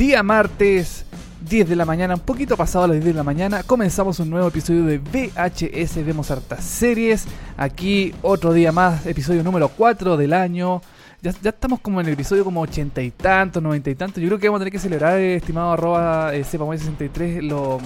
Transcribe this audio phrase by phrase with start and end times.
[0.00, 1.04] Día martes,
[1.46, 4.30] 10 de la mañana, un poquito pasado a las 10 de la mañana, comenzamos un
[4.30, 7.26] nuevo episodio de VHS, vemos hartas series.
[7.58, 10.80] Aquí otro día más, episodio número 4 del año.
[11.20, 14.22] Ya, ya estamos como en el episodio como 80 y tantos, 90 y tantos.
[14.22, 17.78] Yo creo que vamos a tener que celebrar, eh, estimado arroba eh, Sepamay63, lo-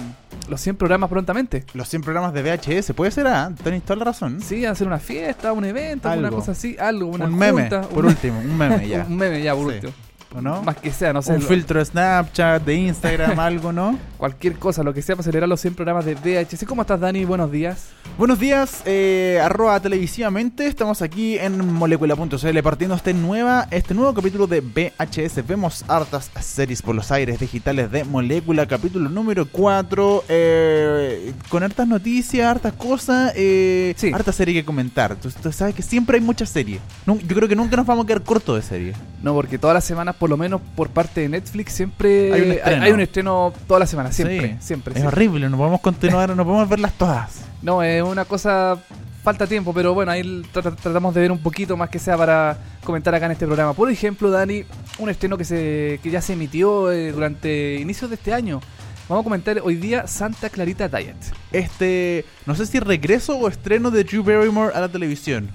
[0.47, 1.65] los 100 programas prontamente.
[1.73, 3.51] Los 100 programas de VHS, puede ser, ¿ah?
[3.61, 4.39] Tenés toda la razón.
[4.39, 8.07] Sí, hacer una fiesta, un evento, alguna cosa así, algo, una un meme, por una-
[8.07, 9.03] último, un meme ya.
[9.05, 9.75] un meme ya, por Sí.
[9.75, 9.93] último.
[10.35, 10.61] ¿O no?
[10.63, 11.33] Más que sea, no sé.
[11.33, 13.97] un lo- filtro de Snapchat, de Instagram, algo, ¿no?
[14.17, 16.65] Cualquier cosa, lo que sea para celebrar los 100 programas de VHS.
[16.65, 17.23] ¿Cómo estás, Dani?
[17.25, 17.85] Buenos días.
[18.17, 20.67] Buenos días, eh, arroba televisivamente.
[20.67, 25.45] Estamos aquí en molecula.cl partiendo este, nueva, este nuevo capítulo de VHS.
[25.47, 30.23] Vemos hartas series por los aires digitales de Molécula, capítulo número 4.
[30.29, 34.11] eh, con hartas noticias, hartas cosas, eh, Sí.
[34.13, 35.15] harta serie que comentar.
[35.15, 36.81] Tú, tú sabes que siempre hay muchas series.
[37.05, 38.97] Yo creo que nunca nos vamos a quedar cortos de series.
[39.23, 42.51] No, porque todas las semanas, por lo menos por parte de Netflix, siempre Hay un
[42.53, 42.83] estreno.
[42.83, 44.55] hay un estreno toda la semana, siempre, Sí.
[44.59, 44.99] siempre.
[44.99, 47.41] Es horrible, no podemos continuar, no podemos verlas todas.
[47.61, 48.77] No, es una cosa,
[49.23, 52.57] falta tiempo, pero bueno, ahí tra- tratamos de ver un poquito más que sea para
[52.83, 53.73] comentar acá en este programa.
[53.75, 54.63] Por ejemplo, Dani,
[54.97, 58.61] un estreno que se que ya se emitió eh, durante inicios de este año.
[59.07, 61.15] Vamos a comentar hoy día Santa Clarita Diet.
[61.51, 65.49] Este, no sé si regreso o estreno de Drew Barrymore a la televisión.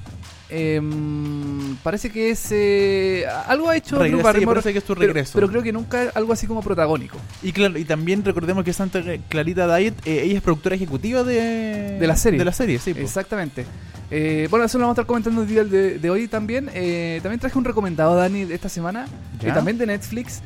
[0.51, 5.33] Em, parece que es eh, algo ha hecho Drew Barrymore, que es tu pero- regreso.
[5.35, 7.17] pero creo que nunca algo así como protagónico.
[7.43, 11.99] Y claro, y también recordemos que Santa Clarita Diet, eh, ella es productora ejecutiva de,
[12.01, 12.39] De la serie.
[12.39, 12.95] De la serie, sí.
[12.95, 13.01] po.
[13.01, 13.65] Exactamente.
[14.13, 16.67] Eh, bueno, eso lo vamos a estar comentando el día de, de hoy también.
[16.67, 19.07] También traje un recomendado, Dani, de esta semana,
[19.41, 20.43] eh, también de Netflix.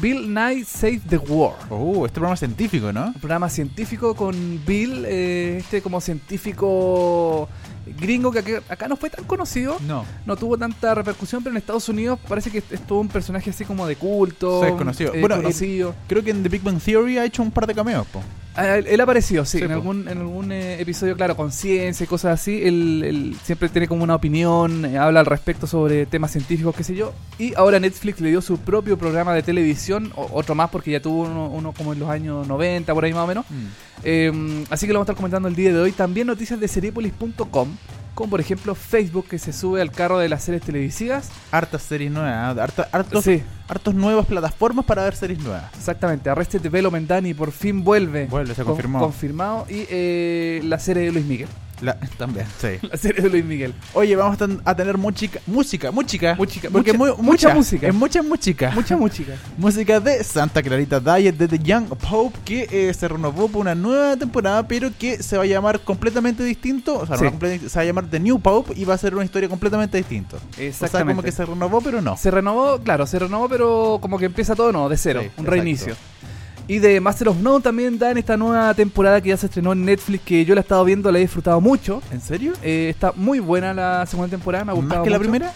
[0.00, 1.56] Bill Nye Save the World.
[1.70, 3.08] Oh, este programa científico, ¿no?
[3.08, 4.34] Un programa científico con
[4.66, 7.48] Bill, eh, este como científico
[7.98, 9.76] gringo que acá, no fue tan conocido.
[9.86, 10.04] No.
[10.24, 13.64] No tuvo tanta repercusión, pero en Estados Unidos parece que es todo un personaje así
[13.64, 14.62] como de culto.
[14.62, 15.14] Sí, es conocido.
[15.14, 15.94] eh, Bueno, conocido.
[16.08, 18.20] Creo que en The Big Bang Theory ha hecho un par de cameos, po.
[18.56, 19.74] Ah, Él, apareció, sí, Sí, en po.
[19.74, 22.62] algún, en algún eh, episodio, claro, con ciencia y cosas así.
[22.64, 26.82] Él, él siempre tiene como una opinión, eh, habla al respecto sobre temas científicos, qué
[26.82, 27.12] sé yo.
[27.38, 31.00] Y ahora Netflix le dio su propio programa de televisión, o- otro más porque ya
[31.00, 33.44] tuvo uno, uno como en los años 90, por ahí más o menos.
[34.04, 34.32] Eh,
[34.70, 35.92] así que lo vamos a estar comentando el día de hoy.
[35.92, 37.68] También noticias de seriepolis.com,
[38.14, 41.30] como por ejemplo Facebook que se sube al carro de las series televisivas.
[41.50, 45.64] Hartas series nuevas, harta- hartos, Sí, hartos nuevas plataformas para ver series nuevas.
[45.76, 46.30] exactamente.
[46.30, 48.26] Arrested Development Dani por fin vuelve.
[48.26, 48.98] Vuelve, se Con- confirmó.
[49.00, 49.66] Confirmado.
[49.68, 51.48] Y eh, la serie de Luis Miguel.
[51.80, 52.68] La- también, sí.
[52.90, 53.74] La serie de Luis Miguel.
[53.92, 56.34] Oye, vamos a, ten- a tener música, música, música.
[56.34, 57.86] Música, porque mucha- mucha música.
[57.88, 58.70] Es mucha música.
[58.74, 59.34] Mucha música.
[59.58, 63.74] Música de Santa Clarita Diet de The Young Pope que eh, se renovó por una
[63.74, 66.98] nueva temporada, pero que se va a llamar completamente distinto.
[66.98, 67.24] O sea, Sí.
[67.24, 69.48] no completamente- se va a llamar The New Pope y va a ser una historia
[69.48, 70.36] completamente distinta.
[70.36, 71.12] O sea, Exactamente.
[71.14, 72.16] como que se renovó, pero no.
[72.16, 75.30] Se renovó, claro, se renovó, pero como que empieza todo no, de cero, Sí, un
[75.32, 75.50] exacto.
[75.50, 75.96] reinicio.
[76.68, 79.84] Y de Master of None también dan esta nueva temporada que ya se estrenó en
[79.84, 82.02] Netflix, que yo la he estado viendo, la he disfrutado mucho.
[82.10, 82.54] ¿En serio?
[82.62, 85.52] Eh, está muy buena la segunda temporada, me ha gustado ¿Más que la primera?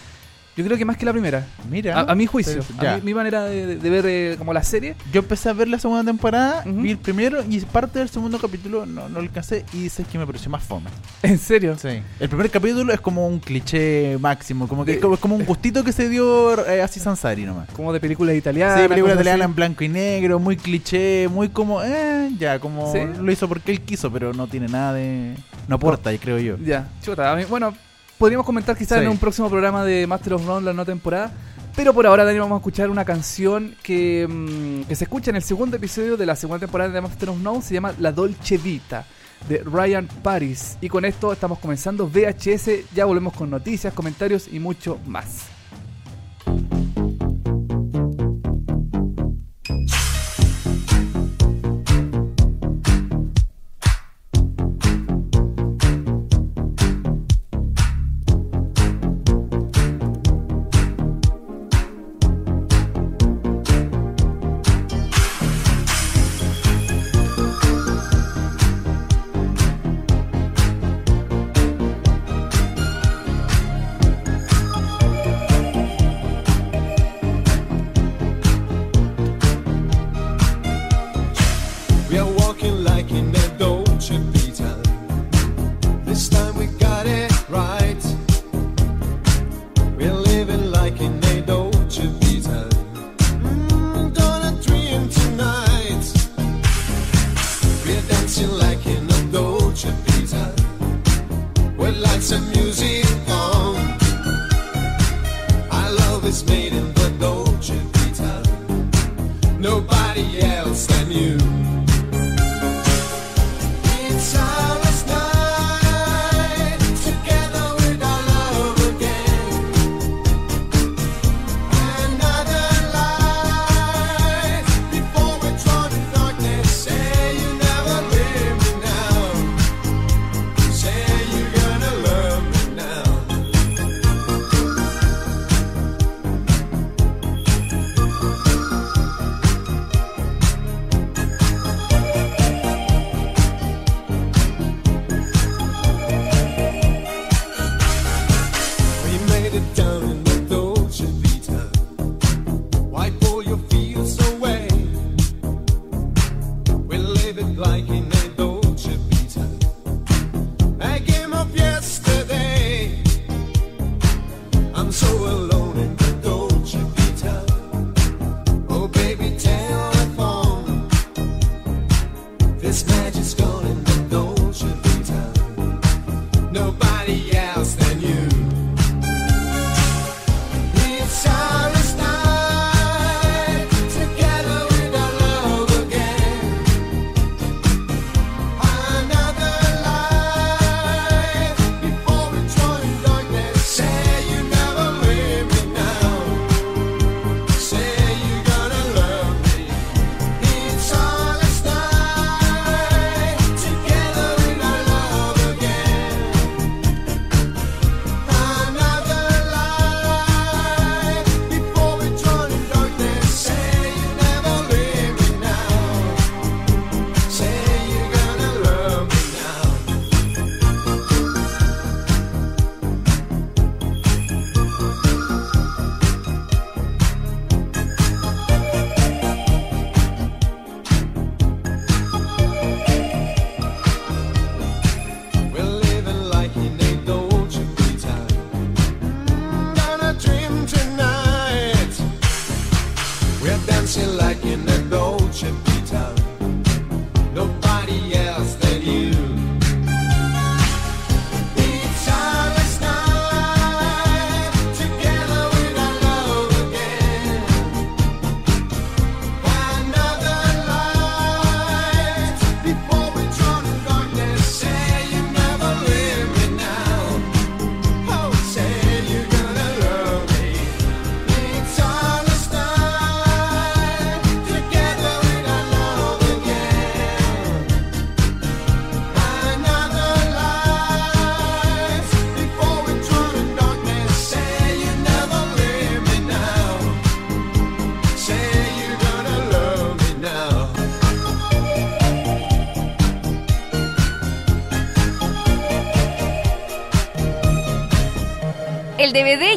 [0.57, 1.45] Yo creo que más que la primera.
[1.69, 1.97] Mira.
[2.01, 4.95] A, a mi juicio, a mi, mi manera de, de ver eh, como la serie.
[5.13, 8.85] Yo empecé a ver la segunda temporada, vi el primero y parte del segundo capítulo
[8.85, 10.89] no, no alcancé y sé que me pareció más fome.
[11.23, 11.77] ¿En serio?
[11.77, 12.01] Sí.
[12.19, 15.83] El primer capítulo es como un cliché máximo, como que De- es como un gustito
[15.83, 17.69] que se dio eh, así Sansari nomás.
[17.69, 18.81] Como de películas italianas.
[18.81, 19.51] Sí, película italiana así.
[19.51, 22.99] en blanco y negro, muy cliché, muy como, eh, ya, como Sí.
[23.21, 25.35] lo hizo porque él quiso, pero no tiene nada de.
[25.67, 26.57] No aporta, creo yo.
[26.57, 27.31] Ya, chuta.
[27.31, 27.73] a mí- bueno,
[28.21, 29.03] podríamos comentar quizás Sí.
[29.05, 31.31] en un próximo programa de Master of None la nueva temporada.
[31.75, 35.37] Pero por ahora, Dani, vamos a escuchar una canción que, mm, que se escucha en
[35.37, 37.63] el segundo episodio de la segunda temporada de Master of None.
[37.63, 39.07] Se llama La Dolce Vita
[39.49, 40.77] de Ryan Paris.
[40.81, 42.85] Y con esto estamos comenzando VHS.
[42.93, 45.47] Ya volvemos con noticias, comentarios y mucho más.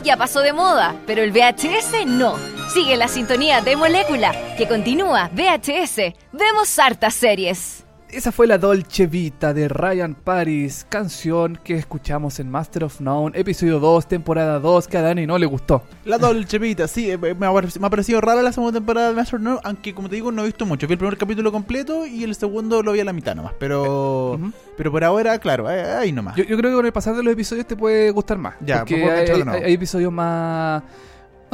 [0.04, 2.37] Ya pasó de moda, pero el VHS no.
[2.73, 6.14] Sigue la sintonía de Molécula, que continúa VHS.
[6.32, 7.84] Vemos hartas series.
[8.14, 13.37] Esa fue la Dolce Vita de Ryan Paris, canción que escuchamos en Master of None,
[13.37, 15.83] episodio 2, temporada 2, que a Dani no le gustó.
[16.04, 19.42] La Dolce Vita, sí, eh, me ha, parecido rara la segunda temporada de Master of
[19.42, 20.87] None, aunque como te digo no he visto mucho.
[20.87, 23.54] Vi el primer capítulo completo y el segundo lo vi a la mitad nomás.
[23.59, 24.52] Pero Ujú.
[24.76, 26.37] pero por ahora, claro, ahí, ahí nomás.
[26.37, 28.54] Yo, yo creo que con el pasar de los episodios te puede gustar más.
[28.61, 30.85] Ya, porque hay episodios más,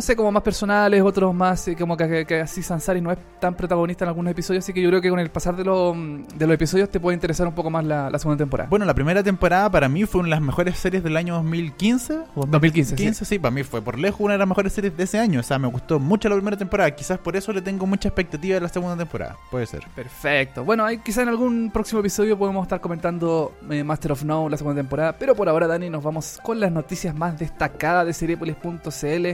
[0.01, 3.13] no sé, como más personales, otros más, eh, como que, que- que así Sansari no
[3.13, 5.63] es tan protagonista en algunos episodios, así que yo creo que con el pasar de,
[5.65, 8.71] los de los episodios te puede interesar un poco más la, la segunda temporada.
[8.71, 12.19] Bueno, la primera temporada para mí fue una de las mejores series del año 2015.
[12.35, 13.03] o 2015, sí.
[13.05, 15.41] 15, sí, para mí fue por lejos una de las mejores series de ese año.
[15.41, 16.91] O sea, me gustó mucho la primera temporada.
[16.93, 19.37] Quizás por eso le tengo mucha expectativa de la segunda temporada.
[19.51, 19.83] Puede ser.
[19.95, 20.65] Perfecto.
[20.65, 24.57] Bueno, ahí quizá en algún próximo episodio podemos estar comentando eh, Master of Now, la
[24.57, 25.15] segunda temporada.
[25.19, 29.27] Pero por ahora, Dani, nos vamos con las noticias más destacadas de Seriepolis.cl.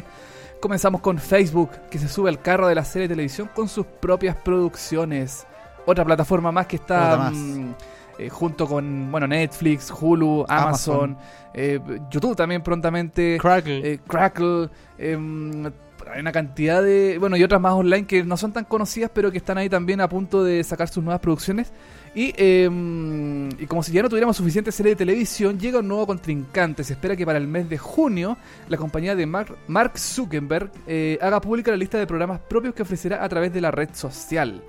[0.67, 3.87] Comenzamos con Facebook, que se sube al carro de la serie de televisión con sus
[3.87, 5.47] propias producciones.
[5.87, 7.35] Otra plataforma más que está más.
[7.35, 7.71] mm,
[8.19, 11.19] eh, junto con bueno Netflix, Hulu, Amazon, Amazon.
[11.55, 11.79] eh,
[12.11, 13.39] YouTube también prontamente.
[13.41, 13.93] Crackle.
[13.93, 14.69] Eh, Crackle,
[14.99, 15.67] em,
[16.13, 17.19] hay una cantidad de.
[17.21, 20.01] Bueno, y otras más online que no son tan conocidas, pero que están ahí también
[20.01, 21.73] a punto de sacar sus nuevas producciones.
[22.17, 26.07] Y, em, y como si ya no tuviéramos suficiente serie de televisión, llega un nuevo
[26.07, 26.83] contrincante.
[26.83, 28.39] Se espera que para el mes de junio
[28.71, 33.23] la compañía de Mark, Zuckerberg eh, haga pública la lista de programas propios que ofrecerá
[33.23, 34.63] a través de la red social.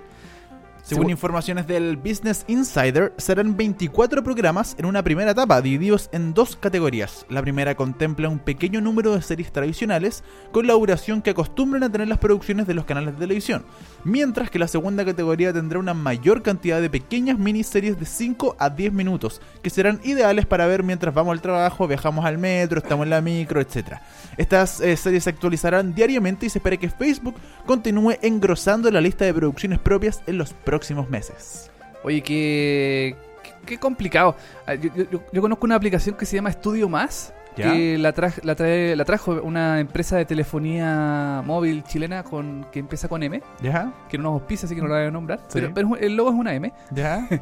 [0.88, 6.56] Según informaciones del Business Insider, serán 24 programas en una primera etapa, divididos en dos
[6.56, 7.26] categorías.
[7.28, 11.92] La primera contempla un pequeño número de series tradicionales, con la duración que acostumbran a
[11.92, 13.66] tener las producciones de los canales de televisión,
[14.06, 18.70] mientras que la segunda categoría tendrá una mayor cantidad de pequeñas miniseries de 5 a
[18.70, 23.04] 10 minutos, que serán ideales para ver mientras vamos al trabajo, viajamos al metro, estamos
[23.04, 23.98] en la micro, etc.
[24.38, 29.26] Estas eh, series se actualizarán diariamente y se espera que Facebook continúe engrosando la lista
[29.26, 30.77] de producciones propias en los próximos
[31.10, 31.70] meses.
[32.04, 34.36] Oye, qué, qué, qué complicado.
[34.66, 37.74] Ah, Yo, yo- yo- yo conozco una aplicación que se llama Estudio Más, ¿Ya?
[37.74, 42.80] que la, tra- la, trae- la trajo una empresa de telefonía móvil chilena con que
[42.80, 43.92] empieza con M, ¿Ya?
[44.10, 45.60] que no nos auspicia, así que no la voy a nombrar, Sí.
[45.60, 46.72] pero, pero el logo es una M.
[46.92, 47.28] ¿Ya?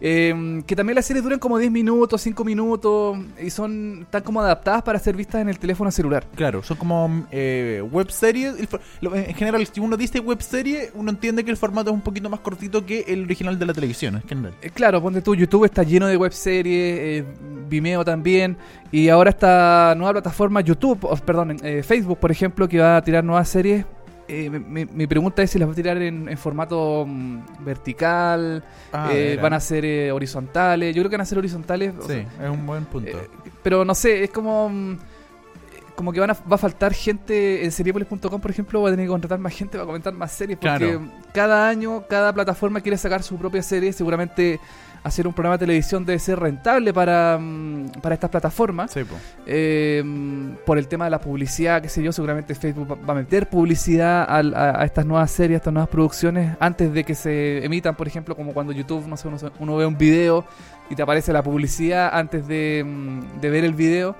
[0.00, 4.40] Eh, que también las series duran como 10 minutos, 5 minutos, y son tan como
[4.40, 6.26] adaptadas para ser vistas en el teléfono celular.
[6.34, 8.54] Claro, son como eh, web series.
[9.02, 12.30] En general, si uno dice web serie, uno entiende que el formato es un poquito
[12.30, 14.54] más cortito que el original de la televisión, en general.
[14.62, 17.24] Eh, Claro, ponte tú, YouTube está lleno de webseries, eh,
[17.68, 18.56] Vimeo también,
[18.90, 23.02] y ahora esta nueva plataforma YouTube, o, perdón, eh, Facebook, por ejemplo, que va a
[23.02, 23.84] tirar nuevas series.
[24.30, 28.62] Eh, mi- mi, pregunta es si las va a tirar en, en formato mm, vertical,
[28.92, 30.94] Ah, eh, van a ser eh, horizontales.
[30.94, 31.94] Yo creo que van a ser horizontales.
[31.98, 33.10] o Sí, sea, es un buen punto.
[33.10, 33.28] eh,
[33.62, 34.68] pero no sé, es como.
[34.68, 34.96] mm,
[35.96, 39.04] Como que van a, va a faltar gente en seriepolis.com, por ejemplo, va a tener
[39.04, 40.58] que contratar más gente para comentar más series.
[40.58, 41.10] Porque Claro.
[41.34, 43.92] cada año, cada plataforma quiere sacar su propia serie.
[43.92, 44.58] Seguramente
[45.02, 48.90] hacer un programa de televisión debe ser rentable para, mm, para estas plataformas.
[48.90, 49.14] Sí, po.
[49.46, 50.02] Eh,
[50.66, 54.24] por el tema de la publicidad, qué sé yo, seguramente Facebook va- a meter publicidad
[54.28, 58.06] a, a estas nuevas series, a estas nuevas producciones, antes de que se emitan, por
[58.06, 59.28] ejemplo, como cuando YouTube, no sé,
[59.58, 60.44] uno ve un video
[60.90, 64.16] y te aparece la publicidad antes de, mm, de ver el video.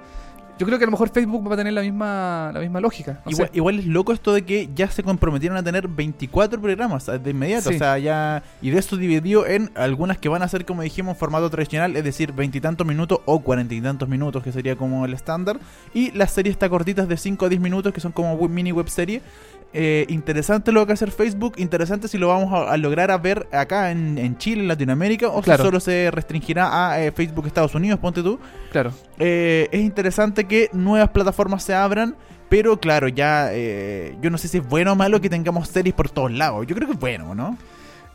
[0.60, 3.22] Yo creo que a lo mejor Facebook va a tener la misma, la misma lógica.
[3.24, 7.18] no Igual, es loco esto de que ya se comprometieron a tener 24 programas eh,
[7.18, 7.70] de inmediato.
[7.70, 7.76] Sí.
[7.76, 8.42] O sea, ya.
[8.60, 11.96] Y de esto dividió en algunas que van a ser, como dijimos, en formato tradicional,
[11.96, 15.58] es decir, veintitantos minutos o cuarenta y tantos minutos, que sería como el estándar.
[15.94, 18.90] Y las series está cortitas de 5 a 10 minutos, que son como mini web
[18.90, 19.22] serie.
[19.72, 21.54] Eh, interesante lo que va a hacer Facebook.
[21.58, 25.28] Interesante si lo vamos a, a lograr a ver acá en, en Chile, en Latinoamérica,
[25.28, 25.62] o Claro.
[25.62, 28.38] si solo se restringirá a eh, Facebook Estados Unidos, ponte tú.
[28.72, 28.92] Claro.
[29.18, 32.16] Eh, es interesante que nuevas plataformas se abran,
[32.48, 35.94] pero claro, ya eh, yo no sé si es bueno o malo que tengamos series
[35.94, 36.66] por todos lados.
[36.66, 37.56] Yo creo que es bueno, ¿no?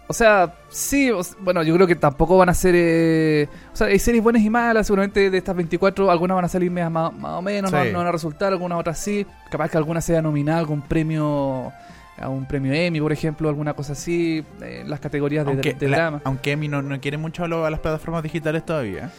[0.07, 2.75] O sea, sí, o bueno, yo creo que tampoco van a ser...
[2.77, 6.50] eh, o sea, hay series buenas y malas, seguramente de estas 24, algunas van a
[6.50, 7.89] salir más, más o menos, no, Sí.
[7.91, 9.25] no van a resultar, algunas otras sí.
[9.50, 11.71] Capaz que alguna sea nominada a algún premio,
[12.19, 15.88] a un premio Emmy, por ejemplo, alguna cosa así, eh, las categorías de, Aunque, de
[15.89, 16.21] la- drama.
[16.24, 19.09] aunque Emi no, no quiere mucho a, lo- a las plataformas digitales todavía.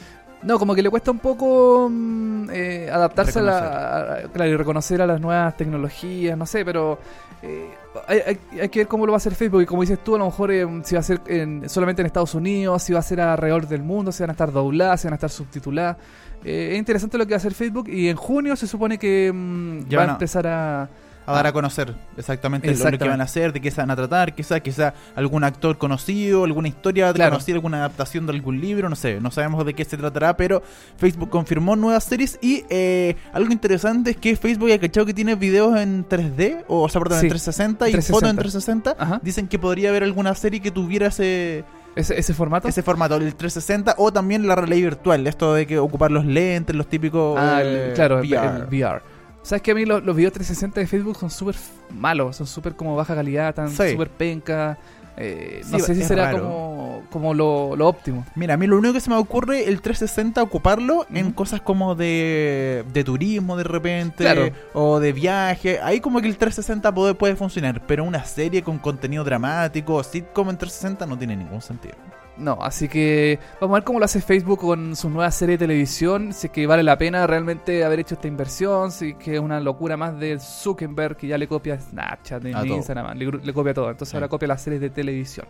[0.42, 4.56] No, como que le cuesta un poco mm, eh, adaptarse a la, a- claro, y
[4.56, 6.98] reconocer a las nuevas tecnologías, no sé, pero
[7.42, 7.70] eh,
[8.06, 9.62] hay, hay- hay que ver cómo lo va a hacer Facebook.
[9.62, 12.06] Y como dices tú, a lo mejor eh, si va a ser en- solamente en
[12.06, 15.06] Estados Unidos, si va a ser alrededor del mundo, si van a estar dobladas, si
[15.06, 15.96] van a estar subtituladas.
[16.44, 19.32] Eh, es interesante lo que va a hacer Facebook y en junio se supone que
[19.34, 20.88] mm, va a- empezar a...
[21.26, 21.48] A dar Ah.
[21.48, 23.08] a conocer exactamente, lo- Lo, que Exactamente.
[23.08, 26.68] van a hacer, de qué se van a tratar, quizá, quizá algún actor conocido, alguna
[26.68, 27.32] historia Claro.
[27.32, 30.62] conocida, alguna adaptación de algún libro, no sé, no sabemos de qué se tratará, pero
[30.96, 35.34] Facebook confirmó nuevas series y eh, algo interesante es que Facebook ha cachado que tiene
[35.34, 38.12] videos en 3D, o, sea, perdón, Sí, en 360 y 360.
[38.14, 38.96] fotos en 360.
[38.98, 39.20] Ajá.
[39.22, 41.64] Dicen que podría haber alguna serie que tuviera ese,
[41.96, 42.68] Ese, ese formato.
[42.68, 46.76] ese formato, el 360 o también la realidad virtual, esto de que ocupar los lentes,
[46.76, 48.56] los típicos Ah, el- claro, VR.
[48.58, 49.00] el VR.
[49.46, 51.54] ¿Sabes que a mí los, los videos 360 de Facebook son súper
[51.94, 52.34] malos?
[52.36, 53.92] Son súper como baja calidad, tan Sí.
[53.92, 54.76] súper penca.
[55.18, 56.42] eh, no Sí, sé si será raro.
[56.42, 58.26] como, como lo, lo óptimo.
[58.34, 61.94] Mira, a mí lo único que se me ocurre el 360 ocuparlo en cosas como
[61.94, 64.50] de, de turismo de repente Claro.
[64.74, 65.80] o de viaje.
[65.80, 70.02] Ahí como que el 360 puede, puede funcionar, pero una serie con contenido dramático o
[70.02, 71.94] sitcom en 360 no tiene ningún sentido.
[72.38, 75.64] No, así que vamos a ver cómo lo hace Facebook con su nueva serie de
[75.66, 76.34] televisión.
[76.34, 78.92] Si es que vale la pena realmente haber hecho esta inversión.
[78.92, 82.66] Si es que es una locura más de Zuckerberg que ya le copia Snapchat, A.
[82.66, 83.90] Instagram, le, le copia todo.
[83.90, 84.16] Entonces Sí.
[84.16, 85.46] ahora copia las series de televisión.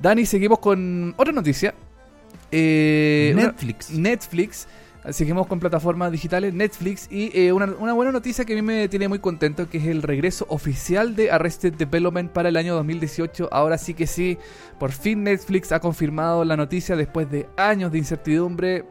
[0.00, 1.72] Dani, seguimos con otra noticia.
[2.50, 3.54] Eh, una-
[3.90, 4.66] Netflix.
[5.10, 8.88] Seguimos con plataformas digitales, Netflix, y eh, una, una buena noticia que a mí me
[8.88, 13.48] tiene muy contento, que es el regreso oficial de Arrested Development para el año 2018.
[13.50, 14.38] Ahora sí que sí,
[14.78, 18.84] por fin Netflix ha confirmado la noticia después de años de incertidumbre.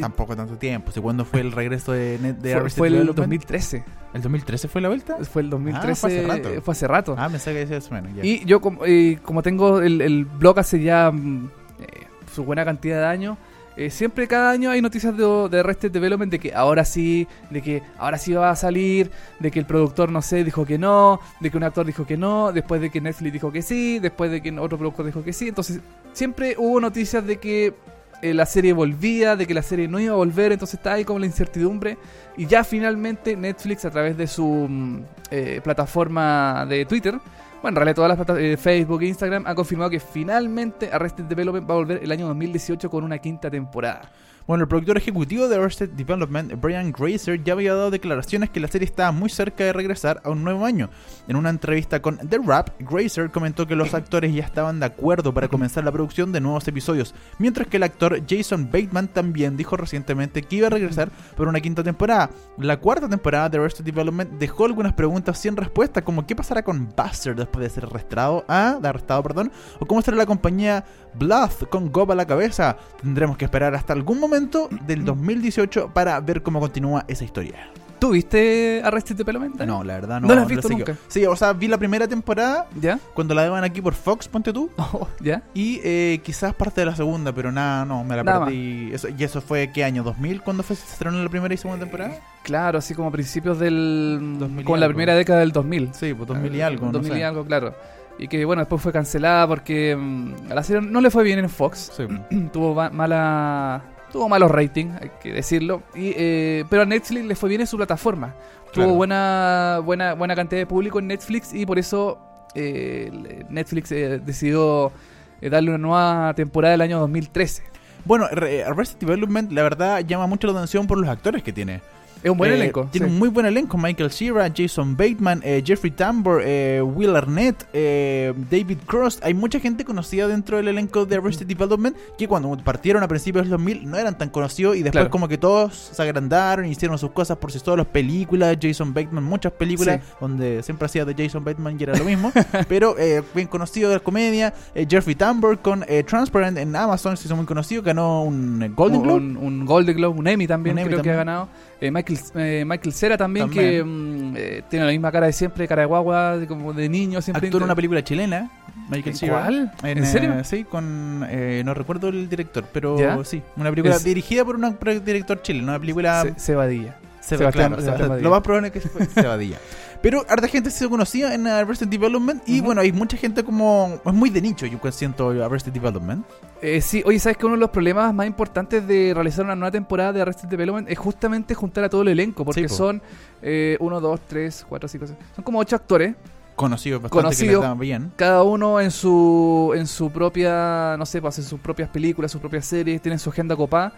[0.00, 0.90] Tampoco tanto tiempo.
[0.90, 3.18] ¿Sí, ¿Cuándo fue el regreso de, Net- de Fue, Arrested fue el Development?
[3.32, 3.84] 2013.
[4.14, 5.16] ¿El 2013 fue la vuelta?
[5.24, 5.90] Fue el 2013.
[5.92, 6.62] Ah, fue hace rato.
[6.62, 7.14] fue hace rato.
[7.18, 8.14] Ah, pensé que decía eso menos.
[8.14, 8.24] ya.
[8.24, 12.64] Y yo, como, eh, como tengo el, el blog hace ya mm, eh, su buena
[12.64, 13.36] cantidad de años,
[13.78, 17.82] eh, siempre cada año hay noticias de, de Development de que ahora sí, de que
[17.96, 21.48] ahora sí va a salir, de que el productor no sé dijo que no, de
[21.48, 24.42] que un actor dijo que no, después de que Netflix dijo que sí, después de
[24.42, 25.46] que otro productor dijo que sí.
[25.46, 25.78] Entonces
[26.12, 27.74] siempre hubo noticias de que
[28.20, 31.04] eh, la serie volvía, de que la serie no iba a volver, entonces está ahí
[31.04, 31.98] como la incertidumbre.
[32.36, 37.20] Y ya finalmente Netflix a través de su mm, eh, plataforma de Twitter,
[37.62, 41.68] bueno, en realidad todas las plataformas, Facebook e Instagram, han confirmado que finalmente Arrested Development
[41.68, 44.02] va a volver el año 2018 con una quinta temporada.
[44.48, 48.68] Bueno, el productor ejecutivo de Arrested Development, Brian Grazer, ya había dado declaraciones que la
[48.68, 50.88] serie estaba muy cerca de regresar a un nuevo año.
[51.28, 55.34] En una entrevista con The Rap, Grazer comentó que los actores ya estaban de acuerdo
[55.34, 59.76] para comenzar la producción de nuevos episodios, mientras que el actor Jason Bateman también dijo
[59.76, 62.30] recientemente que iba a regresar por una quinta temporada.
[62.56, 66.88] La cuarta temporada de Arrested Development dejó algunas preguntas sin respuesta, como qué pasará con
[66.96, 70.86] Buster después de ser arrestado, ah, de arrestado, perdón, o cómo será la compañía
[71.16, 72.78] Bluff con Gob a la cabeza.
[73.02, 74.37] Tendremos que esperar hasta algún momento
[74.86, 77.70] del 2018 para ver cómo continúa esa historia.
[77.98, 79.60] ¿Tú viste Arrested Development?
[79.62, 80.28] No, la verdad no.
[80.28, 80.94] ¿No la has visto nunca?
[81.08, 83.00] Sí, o sea, vi la primera temporada ¿Ya?
[83.12, 84.70] cuando la daban aquí por Fox, ponte tú.
[84.78, 85.42] Oh, ¿Ya?
[85.52, 88.90] Y eh, quizás parte de la segunda, pero nada, no, me la Nada perdí.
[88.92, 90.04] Eso, ¿Y eso fue qué año?
[90.04, 90.42] ¿2000?
[90.42, 92.14] ¿Cuándo fue, se estrenó la primera y segunda temporada?
[92.44, 94.36] Claro, así como a principios del...
[94.38, 95.90] 2000 y como la primera década del 2000.
[95.92, 96.86] Sí, pues 2000 y algo.
[96.86, 97.18] no 2000 sé.
[97.18, 97.74] y algo, claro.
[98.20, 101.40] Y que bueno, después fue cancelada porque mm, a la serie no le fue bien
[101.40, 101.90] en Fox.
[101.96, 102.50] Sí, pues.
[102.52, 105.82] tuvo ma- mala tuvo malos ratings, hay que decirlo.
[105.94, 108.34] Y, eh, pero a Netflix le fue bien en su plataforma.
[108.72, 108.88] Claro.
[108.88, 112.18] Tuvo buena, buena, buena cantidad de público en Netflix y por eso
[112.54, 114.92] eh, Netflix eh, decidió
[115.40, 117.62] eh, darle una nueva temporada del año 2013.
[118.04, 121.80] Bueno, re- Arrested Development, la verdad, llama mucho la atención por los actores que tiene.
[122.22, 122.88] Es un buen Eh, elenco.
[122.90, 123.12] Tiene sí.
[123.12, 123.78] un muy buen elenco.
[123.78, 129.20] Michael Cera, Jason Bateman, eh, Jeffrey Tambor, eh, Will Arnett, eh, David Cross.
[129.22, 133.44] Hay mucha gente conocida dentro del elenco de Arrested Development que cuando partieron a principios
[133.44, 135.10] del 2000 no eran tan conocidos y después Claro.
[135.10, 137.86] como que todos se agrandaron y hicieron sus cosas por sí solos.
[137.86, 140.12] Películas, Jason Bateman, muchas películas Sí.
[140.20, 142.32] donde siempre hacía de Jason Bateman y era lo mismo.
[142.68, 144.52] pero eh, bien conocido de la comedia.
[144.74, 147.82] Eh, Jeffrey Tambor con Transparent en Amazon, se hizo muy conocido.
[147.82, 149.18] Ganó un Golden Globe.
[149.20, 151.14] Un, un Golden Globe, un Emmy también Un Emmy creo que también.
[151.14, 151.48] ha ganado.
[151.80, 153.70] Eh, Michael, eh, Michael Cera también, También.
[153.70, 156.88] que mm, eh, tiene la misma cara de siempre, cara de guagua, de- como de
[156.88, 157.46] niño, siempre.
[157.46, 158.50] Actuó en una película chilena,
[158.90, 159.32] Michael Cera.
[159.42, 159.72] ¿Cuál?
[159.82, 160.32] En, ¿En serio?
[160.38, 161.24] eh, sí, con.
[161.28, 163.18] eh, no recuerdo el director, pero ¿Ya?
[163.24, 163.42] sí.
[163.56, 165.68] Una película Es- dirigida por un director chileno.
[165.68, 166.22] Una película.
[166.22, 166.96] Se- Cebadilla.
[167.20, 168.24] Se- Sebastián- claro, Sebastián Sebastián- Badilla.
[168.24, 169.58] lo más probable es que fue Cebadilla.
[170.00, 172.40] Pero harta gente se conocía en Arrested Development.
[172.46, 173.98] Y bueno, hay mucha gente como.
[174.04, 176.24] Es muy de nicho, yo siento Arrested Development.
[176.62, 179.72] Eh, sí, oye, ¿sabes que uno de los problemas más importantes de realizar una nueva
[179.72, 182.44] temporada de Arrested Development es justamente juntar a todo el elenco?
[182.44, 182.74] Porque Sí, po.
[182.74, 183.02] son
[183.42, 185.18] eh, uno, dos, tres, cuatro, cinco, seis.
[185.34, 186.14] Son como ocho actores,
[186.54, 187.60] Conocido bastante Conocido.
[187.74, 188.12] que bien.
[188.16, 192.40] cada uno en su en su propia, no sé, pues hacen sus propias películas, sus
[192.40, 193.92] propias series, tienen su agenda copada.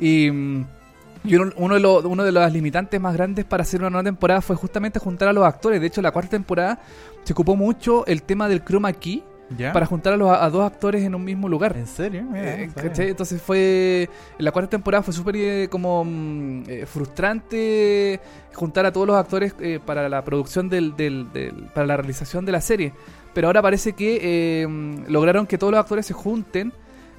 [0.00, 0.66] Y, mm,
[1.24, 4.04] y uno, uno, de los, uno de las limitantes más grandes para hacer una nueva
[4.04, 5.80] temporada fue justamente juntar a los actores.
[5.80, 6.80] De hecho, la cuarta temporada
[7.24, 9.22] se ocupó mucho el tema del chroma key
[9.58, 9.72] ¿Ya?
[9.72, 11.76] para juntar a, los, a dos actores en un mismo lugar.
[11.76, 12.22] ¿En serio?
[12.22, 12.70] Mira, Eh.
[13.08, 14.08] Entonces fue.
[14.38, 18.20] En la cuarta temporada fue súper eh, como mm, eh, frustrante
[18.54, 19.54] juntar a todos los actores
[19.84, 22.92] para la producción del, del- del- para la realización de la serie.
[23.34, 26.72] Pero ahora parece que mm, lograron que todos los actores se junten.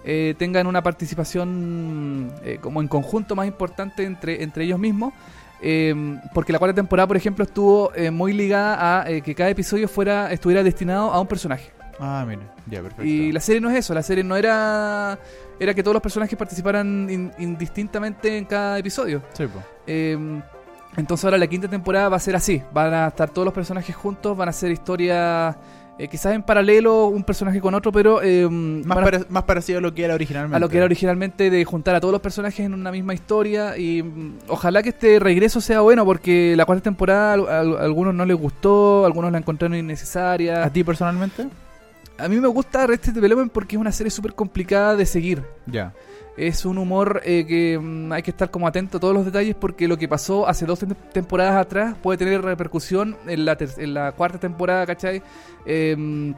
[0.04, 5.14] Eh, tengan una participación eh, como en conjunto más importante entre, entre ellos mismos.
[5.62, 5.94] eh,
[6.34, 10.64] porque la cuarta temporada, por ejemplo, estuvo muy ligada a que cada episodio fuera estuviera
[10.64, 11.72] destinado a un personaje.
[12.00, 12.42] Ah, mira.
[12.66, 13.04] Ya, perfecto.
[13.04, 15.20] Y la serie no es eso, la serie no era
[15.60, 19.22] era que todos los personajes participaran in- indistintamente en cada episodio.
[19.34, 19.62] Sí, po.
[19.86, 20.18] Eh,
[20.98, 23.96] entonces ahora la quinta temporada va a ser así, van a estar todos los personajes
[23.96, 25.56] juntos, van a ser historias
[26.00, 30.04] eh, quizás en paralelo un personaje con otro, pero eh, Más, parecido a lo que
[30.06, 30.56] era originalmente.
[30.56, 33.78] a lo que era originalmente de juntar a todos los personajes en una misma historia
[33.78, 37.84] y mm, ojalá que este regreso sea bueno porque la cuarta temporada a, a- a
[37.84, 40.64] algunos no les gustó, algunos la encontraron innecesaria.
[40.64, 41.48] ¿A ti personalmente?
[42.18, 45.44] A mí me gusta Arrested Development porque es una serie súper complicada de seguir.
[45.66, 45.94] Ya.
[46.38, 49.54] Es un humor eh, que mm, hay que estar como atento a todos los detalles
[49.54, 53.94] porque lo que pasó hace dos tem- temporadas atrás puede tener repercusión en la, en
[53.94, 55.22] la cuarta temporada, ¿cachai?
[55.66, 56.32] Mm,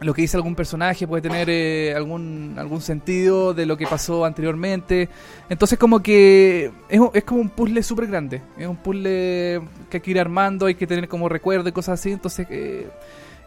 [0.00, 4.24] lo que dice algún personaje puede tener eh, algún, algún sentido de lo que pasó
[4.24, 5.08] anteriormente.
[5.48, 8.42] Entonces como que es, es como un puzzle súper grande.
[8.56, 12.00] Es un puzzle que hay que ir armando, hay que tener como recuerdo y cosas
[12.00, 12.10] así.
[12.12, 12.88] Entonces eh,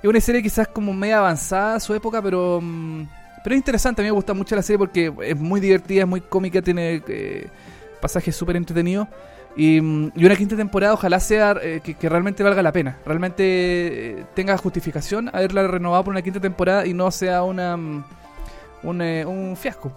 [0.02, 2.60] es una serie quizás como media avanzada a su época, pero...
[2.62, 3.04] mm,
[3.46, 6.08] pero es interesante, a mí me gusta mucho la serie porque es muy divertida, es
[6.08, 7.48] muy cómica, tiene eh,
[8.02, 9.08] pasajes súper entretenidos.
[9.56, 14.26] Y, mm, una quinta temporada ojalá sea eh, que, realmente valga la pena, realmente eh,
[14.34, 18.04] tenga justificación haberla renovado por una quinta temporada y no sea una mm,
[19.00, 19.92] eh, un fiasco.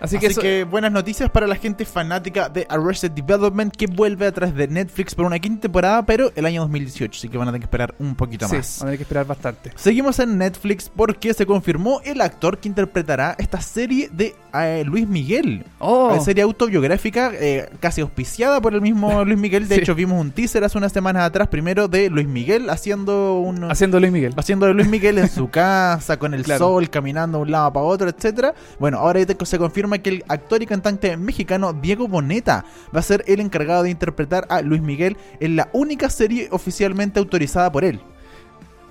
[0.00, 4.32] Así Así, que buenas noticias para la gente fanática de Arrested Development que vuelve a
[4.32, 7.50] través de Netflix por una quinta temporada, pero el año 2018, así que van a
[7.50, 8.78] tener que esperar un poquito Sí, más.
[8.78, 9.72] van a tener que esperar bastante.
[9.76, 15.06] Seguimos en Netflix porque se confirmó el actor que interpretará esta serie de eh, Luis
[15.06, 15.64] Miguel.
[15.78, 19.68] Oh, Una serie autobiográfica eh, casi auspiciada por el mismo Luis Miguel.
[19.68, 19.80] De Sí.
[19.82, 23.70] hecho, vimos un teaser hace unas semanas atrás primero de Luis Miguel haciendo un...
[23.70, 24.32] haciendo Luis Miguel.
[24.36, 26.66] Haciendo de Luis Miguel en su casa, con el Claro.
[26.66, 28.54] sol, caminando de un lado para otro, etcétera.
[28.78, 33.24] Bueno, ahora se confirma que el actor y cantante mexicano Diego Boneta va a ser
[33.26, 38.00] el encargado de interpretar a Luis Miguel en la única serie oficialmente autorizada por él.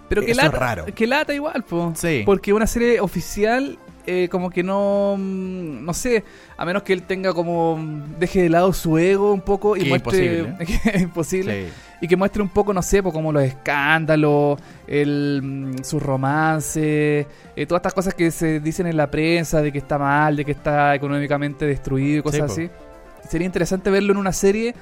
[0.10, 0.86] Pero que Eso es lata, raro.
[0.94, 1.94] que lata igual, po.
[1.96, 2.24] Sí.
[2.26, 3.78] Porque una serie oficial,
[4.24, 5.16] eh, como que no.
[5.18, 6.24] mm, No sé,
[6.58, 7.78] a menos que él tenga como.
[7.78, 10.40] mm, Deje de lado su ego un poco y Que muestre.
[10.40, 10.66] imposible.
[10.66, 11.66] que es imposible.
[11.68, 11.74] Sí.
[12.02, 17.28] Y que muestre un poco, no sé, pues como los escándalos, el, mm, su romance,
[17.56, 20.46] eh, todas estas cosas que se dicen en la prensa de que está mal, de
[20.46, 23.28] que está económicamente destruido y cosas Sí, así.
[23.30, 24.74] Sería interesante verlo en una serie,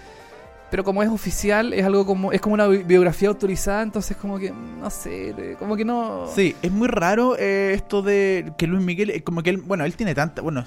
[0.69, 4.38] pero como es oficial, es algo como es como una bi- biografía autorizada, entonces como
[4.39, 8.84] que no sé, como que no Sí, es muy raro eh, esto de que Luis
[8.84, 10.63] Miguel, eh, como que él, bueno, él tiene tanta, bueno,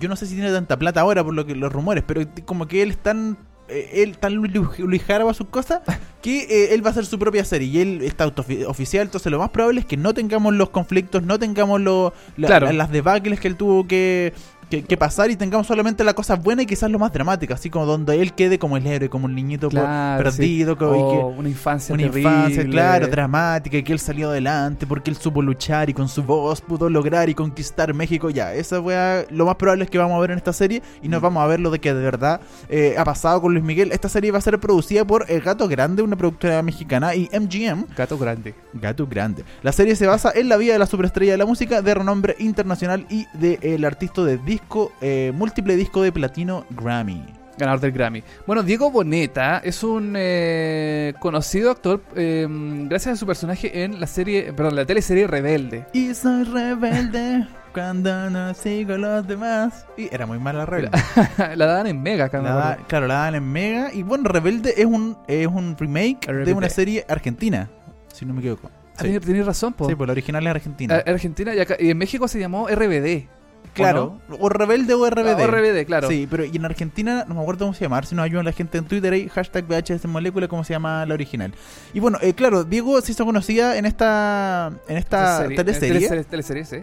[0.00, 2.66] yo no sé si tiene tanta plata ahora por lo que los rumores, pero como
[2.68, 3.36] que él es tan,
[3.68, 5.80] eh, él tan Luis, Luis Jara a sus cosas
[6.22, 8.26] que eh, él va a hacer su propia serie y él está
[8.66, 12.48] oficial, entonces lo más probable es que no tengamos los conflictos, no tengamos lo- la-
[12.48, 12.66] Claro.
[12.66, 14.32] la- las debacles que él tuvo que,
[14.70, 17.70] que, que pasar y tengamos solamente la cosa buena y quizás lo más dramática, así
[17.70, 20.78] como donde él quede como el héroe, como un niñito Claro, perdido, sí.
[20.78, 22.20] como- y que- O una infancia una terrible.
[22.22, 26.22] infancia, claro, dramática, y que él salió adelante porque él supo luchar y con su
[26.22, 28.30] voz pudo lograr y conquistar México.
[28.30, 31.08] Ya, esa weá, lo más probable es que vamos a ver en esta serie y
[31.08, 31.10] Mm.
[31.12, 33.92] nos vamos a ver lo de que de verdad eh, ha pasado con Luis Miguel.
[33.92, 37.86] Esta serie va a ser producida por El Gato Grande, una productora mexicana, y MGM.
[37.96, 38.54] Gato grande.
[38.74, 39.44] Gato Grande.
[39.62, 42.36] La serie se basa en la vida de la superestrella de la música de renombre
[42.38, 47.22] internacional y del artista de disco, eh, múltiple disco de platino Grammy.
[47.56, 48.22] Ganador del Grammy.
[48.46, 52.46] Bueno, Diego Boneta es un eh, conocido actor eh,
[52.88, 55.84] gracias a su personaje en la serie, perdón, la teleserie Rebelde.
[55.92, 59.86] Y soy rebelde cuando no sigo a los demás.
[59.96, 60.96] Y era muy mala rebelde.
[61.56, 63.92] la daban en Mega, La da- claro, la dan en Mega.
[63.92, 67.68] Y bueno, Rebelde es un, es un remake de una serie argentina,
[68.12, 68.70] si no me equivoco.
[68.96, 69.88] Ah, Sí, tenés razón, po.
[69.88, 71.02] Sí, pues la original es argentina.
[71.06, 73.26] Argentina y, acá- y en México se llamó RBD.
[73.74, 75.40] Claro, o, Rebelde o RBD.
[75.40, 76.08] Ah, RBD, claro.
[76.08, 78.02] Sí, pero y en Argentina no me acuerdo cómo se llama.
[78.02, 81.14] Si nos ayudan la gente en Twitter ahí, hashtag VHS Molécula, cómo se llama la
[81.14, 81.52] original.
[81.92, 85.92] Y bueno, eh, claro, Diego se hizo conocida en esta, en esta Serie- teleserie.
[86.08, 86.76] teleserie, teleserie, sí.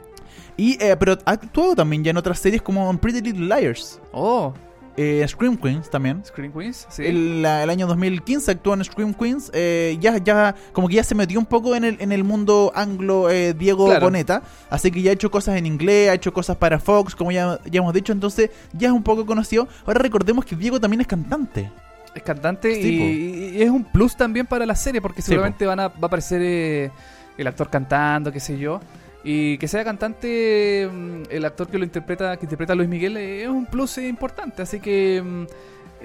[0.57, 3.99] Y, eh, pero ha actuado también ya en otras series como en Pretty Little Liars.
[4.13, 4.53] Oh,
[4.97, 6.23] Eh, Scream Queens también.
[6.23, 7.03] Screen Queens, sí.
[7.05, 9.51] El, la- el año 2015 actuó en Scream Queens.
[9.53, 12.71] eh, ya, ya, como que ya se metió un poco en el, en el mundo
[12.73, 14.05] anglo eh, Diego Claro.
[14.05, 14.41] Boneta.
[14.69, 17.59] Así que ya ha hecho cosas en inglés, ha hecho cosas para Fox, como ya,
[17.69, 18.13] ya hemos dicho.
[18.13, 19.67] Entonces ya es un poco conocido.
[19.85, 21.69] Ahora recordemos que Diego también es cantante.
[22.13, 25.65] Es cantante Sí, y, y es un plus también para la serie porque Sí, seguramente
[25.65, 26.89] van a, va a aparecer eh,
[27.37, 28.79] el actor cantando, qué sé yo.
[29.27, 33.17] Y que sea cantante mm, el actor que lo interpreta, que interpreta a Luis Miguel,
[33.17, 34.61] eh, es un plus eh, importante.
[34.61, 35.45] Así que mm,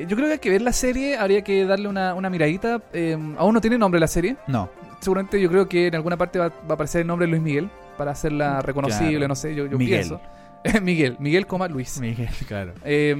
[0.08, 2.80] yo creo que hay que ver la serie, habría que darle una, una miradita.
[2.94, 4.36] eh, aún no tiene nombre la serie.
[4.46, 4.70] No.
[5.00, 7.42] Seguramente yo creo que en alguna parte va, va a aparecer el nombre de Luis
[7.42, 9.28] Miguel para hacerla reconocible, Claro.
[9.28, 9.98] no sé, yo, yo Miguel.
[10.00, 10.20] pienso.
[10.82, 11.98] Miguel, Miguel, coma Luis.
[12.00, 12.74] Miguel, claro.
[12.84, 13.14] Eh,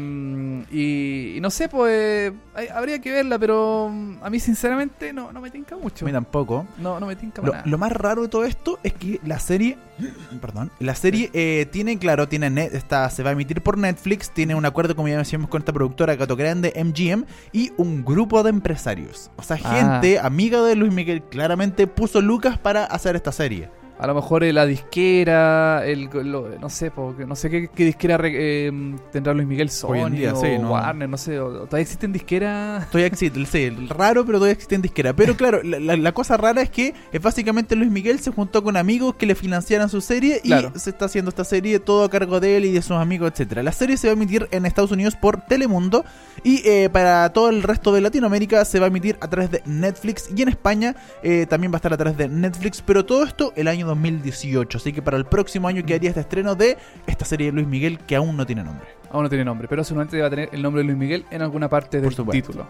[0.71, 5.33] y, y no sé, pues hay- habría que verla, pero mm, a mí sinceramente no,
[5.33, 6.05] no me tinca mucho.
[6.05, 6.67] A mí tampoco.
[6.79, 7.65] No, no me tinca Lo, nada.
[7.67, 9.79] lo más raro de todo esto es que la serie,
[10.41, 14.31] perdón, la serie eh, tiene, claro, tiene net, está, se va a emitir por Netflix,
[14.31, 18.43] tiene un acuerdo, como ya decíamos, con esta productora Gato Grande, MGM, y un grupo
[18.43, 19.31] de empresarios.
[19.37, 19.77] O sea, Ah.
[19.99, 23.71] gente amiga de Luis Miguel, claramente puso lucas para hacer esta serie.
[24.01, 27.85] A lo mejor eh, la disquera, el, lo- no sé, porque no sé qué, qué
[27.85, 28.71] disquera eh,
[29.13, 30.71] tendrá Luis Miguel Sony Hoy en día, o sí, no.
[30.73, 32.87] Warner, no sé, o- todavía existen disqueras.
[32.89, 35.13] Todavía existe, sí, raro, pero todavía existe en disquera.
[35.15, 38.63] Pero claro, la, la- la cosa rara es que es básicamente Luis Miguel se juntó
[38.63, 40.73] con amigos que le financiaran su serie y Claro.
[40.77, 43.63] se está haciendo esta serie todo a cargo de él y de sus amigos, etcétera.
[43.63, 46.05] La serie se va a emitir en Estados Unidos por Telemundo
[46.43, 49.63] y eh, para todo el resto de Latinoamérica se va a emitir a través de
[49.67, 53.25] Netflix y en España eh, también va a estar a través de Netflix, pero todo
[53.25, 54.79] esto el año 2018.
[54.79, 56.77] Así que para el próximo año quedaría este estreno de
[57.07, 58.87] esta serie de Luis Miguel que aún no tiene nombre.
[59.11, 61.43] Aún no tiene nombre, pero seguramente va a tener el nombre de Luis Miguel en
[61.43, 62.67] alguna parte del título.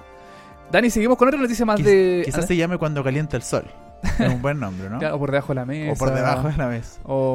[0.73, 2.23] Dani, seguimos con otra noticia más Quiz- de.
[2.25, 3.65] quizás se llame Cuando calienta el sol.
[4.19, 4.97] Es un buen nombre, ¿no?
[5.15, 5.93] O por debajo de la mesa.
[5.93, 7.01] O por debajo de la mesa.
[7.05, 7.35] O,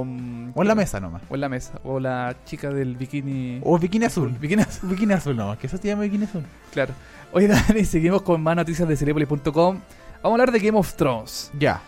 [0.55, 1.21] O en la mesa nomás.
[1.29, 1.73] O en la mesa.
[1.83, 3.59] O la chica del bikini.
[3.63, 4.29] O bikini azul.
[4.39, 6.41] Bikini azul, Bikini azul nomás, que eso se llama bikini azul.
[6.73, 6.93] claro.
[7.33, 9.51] Oye, Dani, seguimos con más noticias de Cerepolis.com.
[9.53, 9.81] Vamos
[10.23, 11.51] a hablar de Game of Thrones.
[11.59, 11.81] Ya.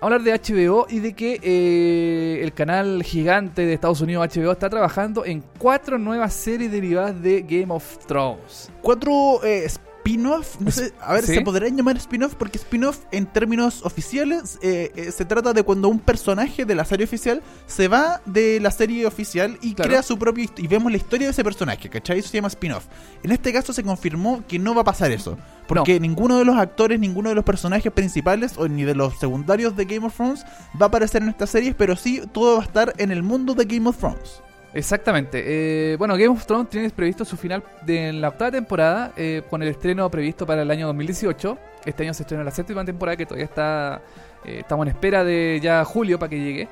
[0.00, 4.70] Hablar de HBO y de que eh, el canal gigante de Estados Unidos, HBO, está
[4.70, 8.70] trabajando en cuatro nuevas series derivadas de Game of Thrones.
[8.82, 9.66] Cuatro eh,
[10.08, 11.34] spin-off, no sé, a ver, Sí.
[11.34, 12.34] ¿se podrían llamar spin-off?
[12.34, 16.84] Porque spin-off en términos oficiales eh, eh, se trata de cuando un personaje de la
[16.84, 19.88] serie oficial se va de la serie oficial y Claro.
[19.90, 22.18] crea su propio y vemos la historia de ese personaje, ¿cachai?
[22.18, 22.84] Eso se llama spin-off.
[23.22, 25.36] En este caso se confirmó que no va a pasar eso.
[25.66, 29.76] Porque ninguno de los actores, ninguno de los personajes principales o ni de los secundarios
[29.76, 30.44] de Game of Thrones
[30.80, 33.54] va a aparecer en estas series, pero sí todo va a estar en el mundo
[33.54, 34.40] de Game of Thrones.
[34.74, 35.42] Exactamente.
[35.92, 39.42] Eh, bueno, Game of Thrones tiene previsto su final de en la octava temporada eh,
[39.48, 41.58] con el estreno previsto para el año 2018.
[41.86, 44.02] Este año se estrena la séptima temporada que todavía está
[44.44, 46.68] eh, estamos en espera de ya julio para que llegue.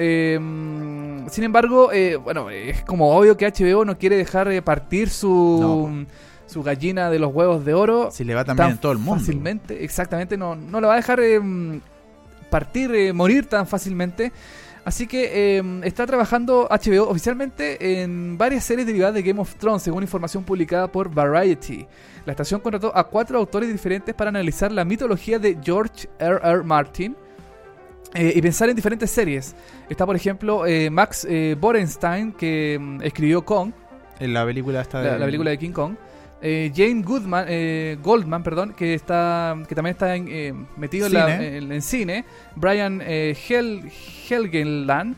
[0.00, 5.10] Eh, mm, sin embargo, eh, bueno, es como obvio que HBO no quiere dejar partir
[5.10, 6.06] su,
[6.46, 9.20] su gallina de los huevos de oro Si le va también en todo el mundo.
[9.20, 11.40] Fácilmente, exactamente, no, no lo va a dejar eh,
[12.48, 14.32] partir, eh, morir tan fácilmente.
[14.88, 19.82] Así que eh, está trabajando HBO oficialmente en varias series derivadas de Game of Thrones,
[19.82, 21.86] según información publicada por Variety.
[22.24, 26.40] La estación contrató a cuatro autores diferentes para analizar la mitología de George R.
[26.42, 26.62] R.
[26.62, 27.14] Martin.
[28.14, 29.54] eh, y pensar en diferentes series.
[29.90, 33.72] Está, por ejemplo, eh, Max eh, Borenstein, que mm, escribió Kong,
[34.18, 35.18] En la película esta la, de...
[35.18, 35.96] la película de King Kong.
[36.40, 41.14] Eh, Jane Goodman, eh, Goldman, perdón, que está que también está en, eh, metido en,
[41.14, 41.56] la- Cine.
[41.58, 42.24] en- en cine.
[42.54, 43.90] Brian eh, Hel,
[44.30, 45.16] Helgeland,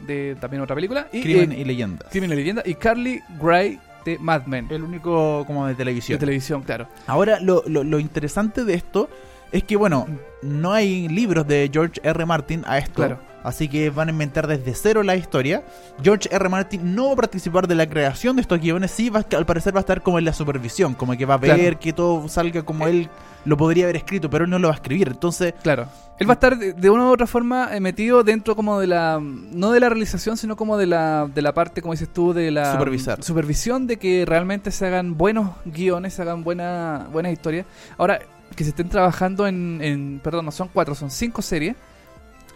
[0.00, 1.08] de también otra película.
[1.12, 2.08] Y Crimen eh, y leyendas.
[2.10, 2.62] Crimen y Leyenda.
[2.64, 4.66] Y Carly Gray de Mad Men.
[4.70, 6.18] El único como de de televisión.
[6.18, 6.88] televisión, claro.
[7.06, 9.08] Ahora, lo, lo- lo interesante de esto
[9.52, 10.06] es que, bueno,
[10.42, 12.26] no hay libros de George R.
[12.26, 12.94] Martin a esto.
[12.96, 13.18] Claro.
[13.44, 15.62] Así que van a inventar desde cero la historia.
[16.02, 16.48] George R.
[16.48, 18.90] Martin no va a participar de la creación de estos guiones.
[18.90, 20.94] Sí, va, a- al parecer va a estar como en la supervisión.
[20.94, 21.78] Como que va a ver Claro.
[21.80, 23.08] que todo salga como él
[23.44, 25.08] lo podría haber escrito, pero él no lo va a escribir.
[25.08, 25.86] Entonces, Claro.
[26.18, 29.20] Él va a estar de, una u otra forma eh, metido dentro como de la...
[29.22, 32.50] No de la realización, sino como de la, de la parte, como dices tú, de
[32.50, 32.72] la...
[32.72, 33.22] Supervisar.
[33.22, 37.66] Supervisión de que realmente se hagan buenos guiones, se hagan buena, buenas historias.
[37.96, 38.18] Ahora,
[38.56, 40.20] que se estén trabajando en, en...
[40.24, 41.76] Perdón, no son cuatro, son cinco series.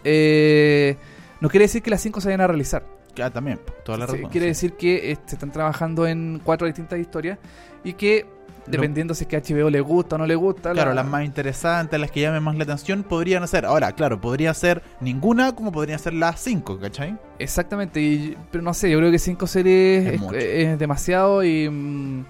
[0.03, 0.95] Eh,
[1.41, 2.83] no quiere decir que las cinco se vayan a realizar.
[3.21, 4.29] ah, también, toda la Sí, razón.
[4.29, 4.49] quiere sí.
[4.49, 7.37] decir que eh, se están trabajando en cuatro distintas historias
[7.83, 8.25] y que,
[8.65, 10.71] dependiendo si es que a HBO le gusta o no le gusta...
[10.71, 13.65] Claro, la- las más interesantes, las que llamen más la atención, podrían ser.
[13.65, 17.17] Ahora, claro, podría ser ninguna como podrían ser las cinco, ¿cachai?
[17.39, 20.37] Exactamente, y- pero no sé, yo creo que cinco series Es es, mucho.
[20.37, 21.69] es demasiado y...
[21.69, 22.25] mm,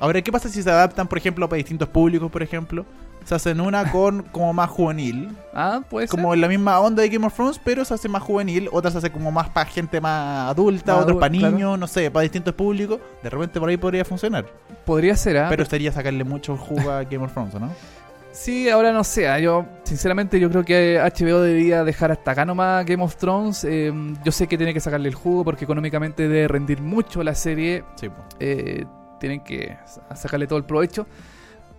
[0.00, 2.84] Ahora, ¿qué pasa si se adaptan, por ejemplo, para distintos públicos, por ejemplo?
[3.24, 6.10] Se hacen una con como más juvenil, ah, puede ser.
[6.18, 8.92] como en la misma onda de Game of Thrones, pero se hace más juvenil, otras
[8.94, 11.76] se hace como más para gente más adulta, Más otras para niños, claro.
[11.76, 12.98] no sé, para distintos públicos.
[13.22, 14.46] De repente por ahí podría funcionar.
[14.84, 15.46] Podría ser, ¿ah?
[15.48, 17.70] pero sería sacarle mucho jugo a Game of Thrones, ¿o ¿no?
[18.32, 22.46] Sí, ahora no sé, ah, yo sinceramente yo creo que HBO debería dejar hasta acá
[22.46, 23.62] nomás Game of Thrones.
[23.64, 23.92] eh,
[24.24, 27.84] yo sé que tiene que sacarle el jugo porque económicamente debe rendir mucho la serie.
[27.96, 28.16] Sí, po.
[28.40, 28.86] eh,
[29.20, 31.06] tienen que sa- sacarle todo el provecho.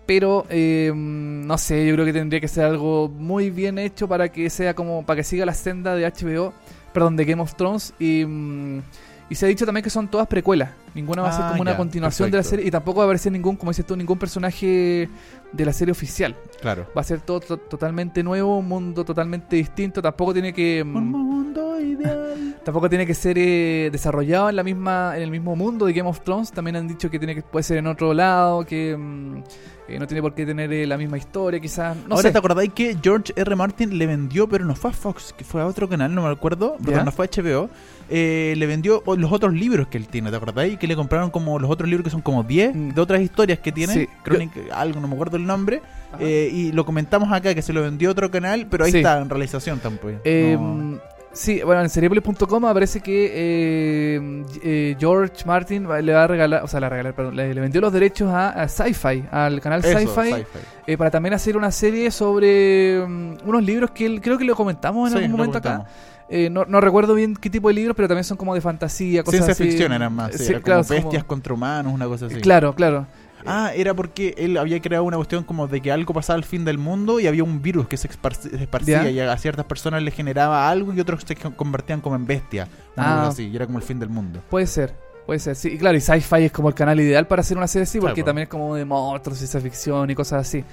[0.05, 4.29] Pero eh, no sé, yo creo que tendría que ser algo muy bien hecho para
[4.29, 6.53] que sea como para que siga la senda de HBO,
[6.93, 8.81] perdón, de Game of Thrones y mm,
[9.29, 10.71] y se ha dicho también que son todas precuelas.
[10.93, 13.07] Ninguna va a ser Ah, como una continuación de la serie y tampoco va a
[13.07, 15.09] aparecer ningún, como dices tú, ningún personaje
[15.51, 16.35] de la serie oficial.
[16.61, 16.85] Claro.
[16.95, 20.01] Va a ser todo to- totalmente nuevo, un mundo totalmente distinto.
[20.01, 22.57] Tampoco tiene que mm, Un mundo ideal.
[22.63, 26.09] Tampoco tiene que ser eh, desarrollado en la misma en el mismo mundo de Game
[26.09, 26.51] of Thrones.
[26.51, 29.43] También han dicho que tiene que puede ser en otro lado, que mm,
[29.87, 31.95] eh, no tiene por qué tener eh, la misma historia, quizás.
[32.07, 32.31] No Ahora sé.
[32.31, 33.55] te acordáis que George R.
[33.55, 36.29] Martin le vendió, pero no fue a Fox, que fue a otro canal, no me
[36.29, 37.69] acuerdo, perdón, no fue a HBO.
[38.09, 40.77] eh, le vendió o- los otros libros que él tiene, ¿te acordáis?
[40.77, 42.89] Que le compraron como los otros libros que son como 10 Mm.
[42.89, 44.07] de otras historias que tiene, Sí.
[44.23, 45.81] Crónica- algo, no me acuerdo el nombre.
[46.19, 48.97] Eh, y lo comentamos acá, que se lo vendió a otro canal, pero ahí Sí.
[48.97, 50.13] está en realización tampoco.
[50.25, 50.99] Eh, No.
[51.33, 56.67] Sí, bueno, en seriepolis.com aparece que eh, eh, George Martin le va a regalar, o
[56.67, 59.59] sea, le, va a regalar, perdón, le, le vendió los derechos a, a Sci-Fi, al
[59.59, 60.45] canal Sci-Fi,
[60.85, 64.55] eh, para también hacer una serie sobre mm, unos libros que él, creo que lo
[64.55, 65.85] comentamos en Sí, algún momento acá.
[66.29, 69.23] Eh, no, no recuerdo bien qué tipo de libros, pero también son como de fantasía,
[69.23, 69.63] cosas Ciencia así.
[69.71, 72.35] ficción eran más, sí, Sí, era como claro, bestias como- contra humanos, una cosa así.
[72.41, 73.07] Claro, claro.
[73.45, 76.65] Ah, era porque él había creado una cuestión como de que algo pasaba al fin
[76.65, 80.01] del mundo y había un virus que se, espar- se esparcía y a ciertas personas
[80.03, 82.67] les generaba algo y otros se convertían como en bestia.
[82.97, 83.27] Ah.
[83.29, 84.41] así, y era como el fin del mundo.
[84.49, 84.93] Puede ser,
[85.25, 85.55] puede ser.
[85.55, 87.99] Sí, y claro, y Sci-Fi es como el canal ideal para hacer una serie así,
[87.99, 88.25] porque po.
[88.27, 90.63] también es como de monstruos, ciencia ficción y cosas así.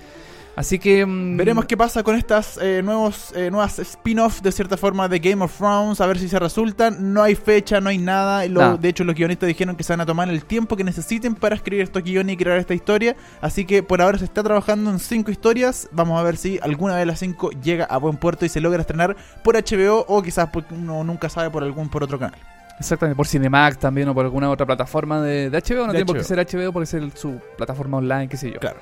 [0.57, 1.07] Así que...
[1.07, 5.19] mm, Veremos qué pasa con estas eh, nuevos, eh, nuevas spin-off de cierta forma de
[5.19, 7.13] Game of Thrones, a ver si se resultan.
[7.15, 8.45] No hay fecha, no hay nada.
[8.47, 8.77] lo-.
[8.77, 11.55] De hecho, los guionistas dijeron que se van a tomar el tiempo que necesiten para
[11.55, 13.17] escribir estos guiones y crear esta historia.
[13.41, 15.89] Así que por ahora se está trabajando en cinco historias.
[15.93, 18.81] Vamos a ver si alguna de las cinco llega a buen puerto y se logra
[18.81, 22.39] estrenar por HBO o quizás porque uno nunca sabe por algún por otro canal.
[22.79, 25.87] Exactamente, por Cinemax también o por alguna otra plataforma de, de HBO.
[25.87, 28.59] No De tiene por qué ser HBO, puede ser su plataforma online, qué sé yo.
[28.59, 28.81] Claro.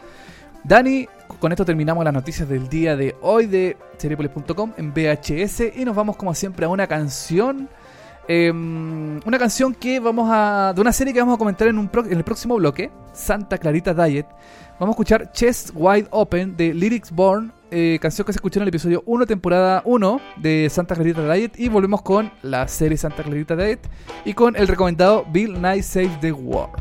[0.65, 1.07] Dani,
[1.41, 5.97] con esto terminamos las noticias del día de hoy de Seriepolis.com en VHS y nos
[5.97, 7.69] vamos como siempre a una canción.
[8.29, 10.73] eh, una canción que vamos a.
[10.75, 13.57] de una serie que vamos a comentar en, un pro- en el próximo bloque, Santa
[13.59, 14.27] Clarita Diet.
[14.79, 18.63] Vamos a escuchar Chest Wide Open de Lyrics Born, eh, canción que se escuchó en
[18.65, 21.59] el episodio 1, temporada 1 de Santa Clarita Diet.
[21.59, 23.81] Y volvemos con la serie Santa Clarita Diet
[24.25, 26.75] y con el recomendado Bill Nye Save the World.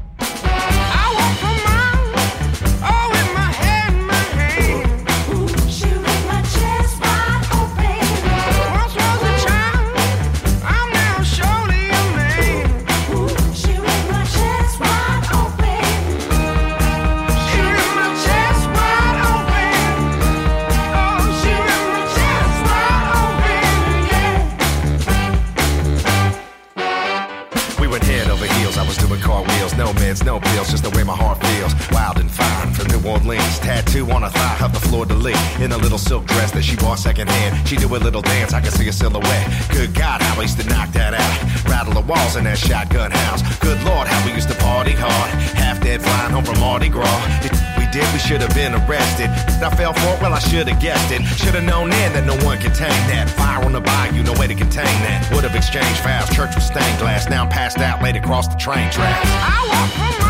[36.97, 37.67] Secondhand.
[37.67, 39.47] She do a little dance, I can see a silhouette.
[39.71, 41.69] Good God, how I used to knock that out.
[41.69, 43.41] Rattle the walls in that shotgun house.
[43.59, 45.29] Good Lord, how we used to party hard.
[45.55, 47.05] Half dead flying home from Mardi Gras.
[47.43, 49.29] The we did, we should have been arrested.
[49.63, 51.23] I fell for it, well, I should have guessed it.
[51.37, 53.29] Should have known then that no one contained that.
[53.29, 55.29] Fire on the bayou, no way to contain that.
[55.33, 57.29] Would have exchanged vows, church was stained glass.
[57.29, 59.29] Now I'm passed out, laid across the train tracks.
[59.29, 60.26] I walk for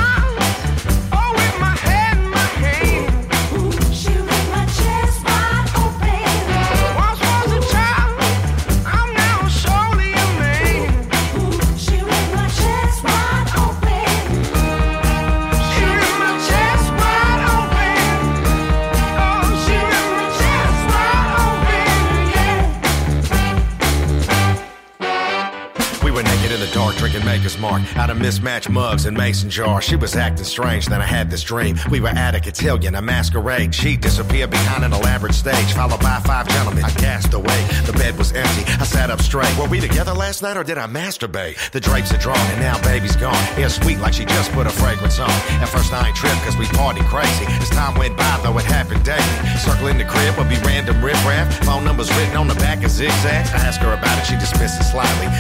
[27.78, 29.84] Mark out of mismatched mugs and mason jars.
[29.84, 31.78] She was acting strange, then I had this dream.
[31.90, 33.74] We were at a cotillion, a masquerade.
[33.74, 36.84] She disappeared behind an elaborate stage, followed by five gentlemen.
[36.84, 37.68] I gasped away.
[37.86, 38.64] The bed was empty.
[38.80, 39.56] I sat up straight.
[39.58, 41.72] Were we together last night or did I masturbate?
[41.72, 43.36] The drapes are drawn and now baby's gone.
[43.56, 45.30] Hair sweet like she just put a fragrance on.
[45.62, 47.46] At first I ain't tripped cause we party crazy.
[47.62, 49.24] As time went by, though it happened daily.
[49.58, 51.66] Circling the crib would be random riffraff.
[51.66, 53.52] Phone numbers written on the back of zigzags.
[53.52, 54.88] I asked her about it, she dismissed it.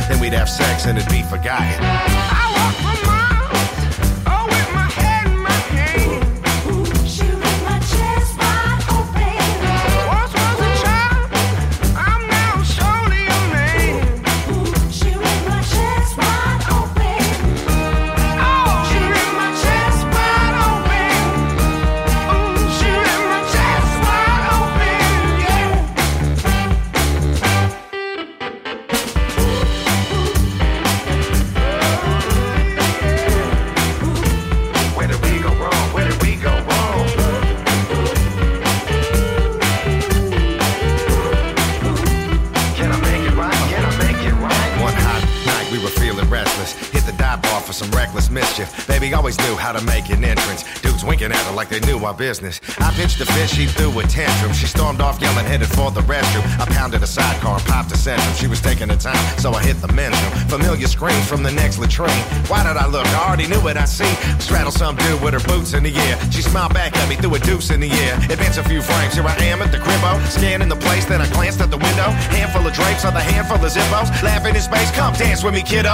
[0.09, 2.26] Then we'd have sex and it'd be forgotten.
[2.29, 3.26] I walk for miles,
[51.79, 52.59] they knew our business.
[52.79, 54.53] I pitched a fit, she threw a tantrum.
[54.53, 56.43] She stormed off yelling, headed for the restroom.
[56.59, 58.33] I pounded a sidecar and popped a centrum.
[58.39, 60.33] She was taking her time, so I hit the men's room.
[60.47, 62.09] Familiar screams from the next latrine.
[62.47, 63.05] Why did I look?
[63.07, 64.11] I already knew what I see.
[64.39, 66.17] Straddle some dude with her boots in the air.
[66.31, 68.15] She smiled back at me, threw a deuce in the air.
[68.29, 70.25] Advance a few frames, here I am at the cribbo.
[70.27, 72.09] Scanning the place, then I glanced at the window.
[72.33, 74.09] Handful of drapes, other handful of zippos.
[74.23, 75.93] Laughing in space, come dance with me, kiddo.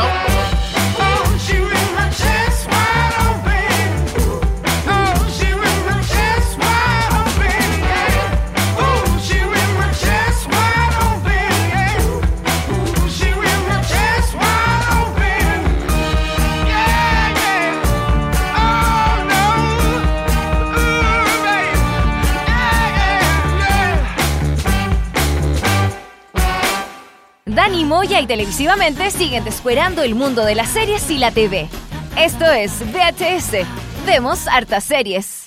[28.04, 31.70] Y televisivamente siguen descuerando el mundo de las series y la TV.
[32.18, 33.66] Esto es VHS.
[34.06, 35.46] Vemos hartas series.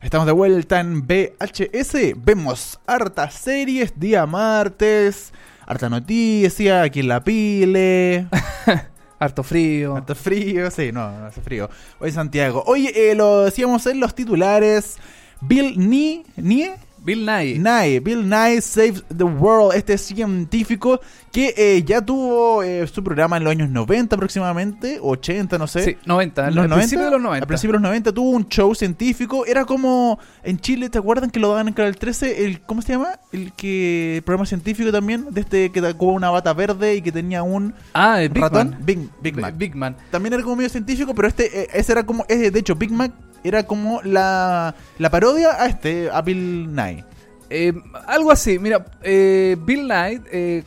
[0.00, 2.14] Estamos de vuelta en VHS.
[2.16, 5.32] Vemos hartas series, día martes,
[5.66, 8.28] harta noticia, aquí en la pile.
[9.18, 9.96] Harto frío.
[9.96, 11.68] Harto frío, sí, no, no hace frío.
[11.98, 12.62] Hoy Santiago.
[12.66, 14.98] Oye, eh, lo decíamos en los titulares.
[15.40, 17.58] Bill Nye, Nye, Bill Nye.
[17.58, 21.00] Nye, Bill Nye Saves the World, este científico
[21.32, 25.82] que eh, ya tuvo eh, su programa en los años 90 aproximadamente, 80, no sé.
[25.84, 26.48] Sí, 90.
[26.48, 26.76] ¿En los al 90?
[26.76, 27.42] principio de los 90.
[27.42, 29.46] Al principio de los 90 tuvo un show científico.
[29.46, 32.44] Era como en Chile, ¿te acuerdan que lo daban en Canal 13?
[32.44, 33.18] El, ¿Cómo se llama?
[33.32, 37.10] El que el programa científico también, de este que tocó una bata verde y que
[37.10, 38.70] tenía un Ah, el Big ratón.
[38.70, 38.78] Man.
[38.84, 39.54] Big, Big Mac.
[39.56, 39.96] Big Man.
[40.10, 43.10] También era como medio científico, pero este, eh, ese era como, de hecho, Big Mac
[43.44, 47.04] era como la, la parodia a este, a Bill Nye.
[47.50, 47.72] Eh,
[48.06, 50.64] algo así, mira, eh, Bill Knight, eh,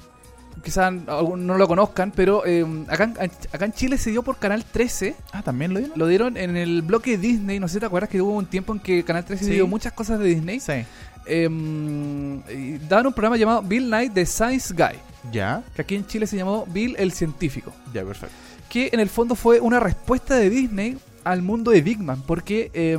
[0.64, 4.38] quizás algunos no lo conozcan, pero eh, acá, en- acá en Chile se dio por
[4.38, 5.16] Canal 13.
[5.32, 5.98] Ah, también lo dieron.
[6.00, 7.60] Lo dieron en el bloque Disney.
[7.60, 9.52] No sé si te acuerdas que hubo un tiempo en que Canal 13 Sí.
[9.52, 10.60] dio muchas cosas de Disney.
[10.60, 10.86] Sí.
[11.28, 15.00] Y daban un programa llamado Bill Knight The Science Guy,
[15.32, 17.74] Ya, que aquí en Chile se llamó Bill el Científico.
[17.94, 18.36] ya, perfecto.
[18.70, 22.72] que en el fondo fue una respuesta de Disney al mundo de Big Man, porque
[22.74, 22.98] eh,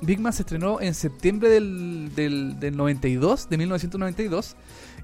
[0.00, 4.56] Big Man se estrenó en septiembre del, del, del 92, de 1992,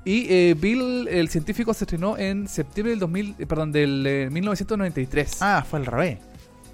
[0.04, 4.28] y eh, Bill el científico se estrenó en septiembre del 2000, eh, perdón, del eh,
[4.30, 5.38] 1993.
[5.42, 6.18] Ah, fue al revés.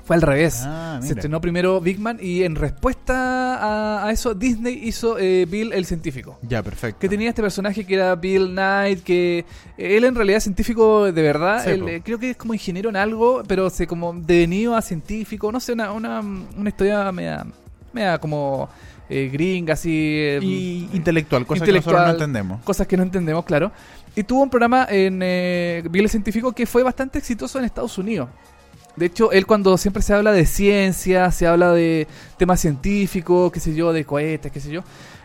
[0.06, 0.62] Fue al revés.
[0.64, 5.46] Ah, se estrenó primero Big Man y en respuesta a, a eso Disney hizo eh,
[5.50, 6.38] Bill el científico.
[6.42, 7.00] Ya, perfecto.
[7.00, 9.44] Que tenía este personaje que era Bill Knight, que
[9.76, 11.64] él en realidad es científico de verdad.
[11.64, 14.80] Sí, Él, eh, creo que es como ingeniero en algo, pero se como devenido a
[14.82, 15.50] científico.
[15.50, 17.44] No sé, una, una, una historia media,
[17.92, 18.68] media como
[19.08, 19.90] eh, gringa, así.
[19.92, 22.62] eh, Y intelectual, cosa que nosotros no entendemos.
[22.62, 23.72] Cosas que no entendemos, claro.
[24.14, 27.98] Y tuvo un programa en eh, Bill el Científico que fue bastante exitoso en Estados
[27.98, 28.28] Unidos.
[28.96, 33.60] De hecho, él cuando siempre se habla de ciencia, se habla de temas científicos, qué
[33.60, 34.82] sé yo, de cohetes, qué sé yo,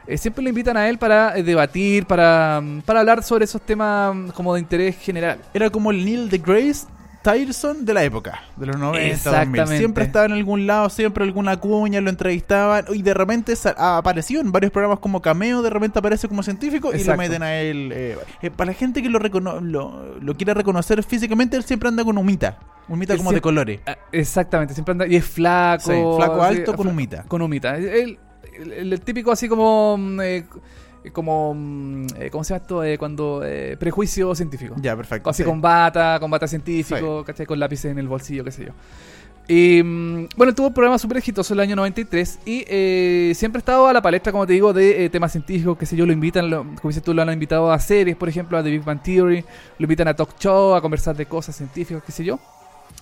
[0.08, 3.62] eh, siempre le invitan a él para eh, debatir, para, mm, para hablar sobre esos
[3.62, 5.40] temas mm, como de interés general.
[5.54, 6.86] Era como el Neil deGrasse
[7.24, 9.12] Tyson de la época, de los 90, 2000.
[9.14, 9.78] Exactamente.
[9.78, 14.52] Siempre estaba en algún lado, siempre alguna cuña, lo entrevistaban y de repente aparecido en
[14.52, 17.92] varios programas como cameo, de repente aparece como científico y lo meten a él.
[17.94, 21.90] eh, eh, para la gente que lo, recono- lo, lo quiera reconocer físicamente, él siempre
[21.90, 22.58] anda con humita,
[22.88, 23.82] humita Él como de colores.
[24.12, 25.08] Exactamente, siempre anda.
[25.08, 25.92] Y es flaco.
[25.92, 27.24] Sí, flaco alto con humita.
[27.28, 27.78] Con humita.
[27.78, 28.18] El,
[28.56, 29.96] el- el- el típico así como.
[29.98, 30.46] mm, eh,
[31.14, 31.54] como.
[31.56, 32.84] mm, eh, ¿Cómo se llama esto?
[32.84, 33.42] Eh, cuando.
[33.44, 34.76] eh, prejuicio científico.
[34.82, 35.30] Ya, perfecto.
[35.30, 35.50] Así sí.
[35.50, 37.46] con bata, con bata científico, ¿cachai?
[37.46, 38.72] Con lápices en el bolsillo, qué sé yo.
[39.48, 43.58] Y mm, bueno, tuvo un programa súper exitoso en el año 93 y eh, siempre
[43.58, 46.06] ha estado a la palestra, como te digo, de eh, temas científicos, qué sé yo,
[46.06, 48.70] lo invitan, lo- como dices tú, lo han invitado a series, por ejemplo, a The
[48.70, 49.44] Big Bang Theory,
[49.80, 52.40] lo invitan a talk show, a conversar de cosas científicas, qué sé yo.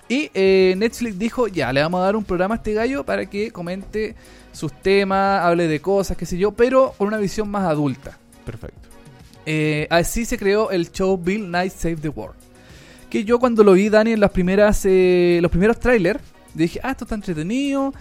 [0.08, 3.28] Y eh, Netflix dijo, ya, le vamos a dar un programa a este gallo para
[3.30, 4.16] que comente
[4.52, 8.18] sus temas, hable de cosas, qué sé yo, pero con una visión más adulta.
[8.46, 8.90] Perfecto.
[9.46, 12.36] Eh, así se creó el show Bill Knight Save the World.
[13.10, 16.20] Que yo cuando lo vi, Dani, en las primeras, eh, los primeros trailers,
[16.54, 17.94] dije, ah, esto está entretenido.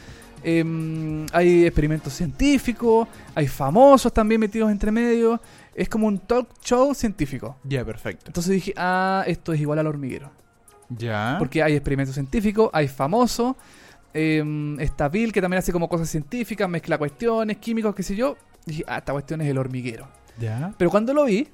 [0.44, 5.40] em, hay experimentos científicos, hay famosos también metidos entre medio.
[5.74, 7.56] Es como un talk show científico.
[7.64, 8.24] Ya, perfecto.
[8.26, 10.30] Entonces dije, ah, esto es igual al hormiguero.
[10.90, 11.36] Ya.
[11.38, 13.56] Porque hay experimentos científicos, hay famosos.
[14.14, 18.36] Em, está Bill, que también hace como cosas científicas, mezcla cuestiones, químicos, qué sé yo.
[18.64, 20.08] Dije, ah, esta cuestión es el hormiguero.
[20.38, 20.74] Ya.
[20.76, 21.48] Pero cuando lo vi,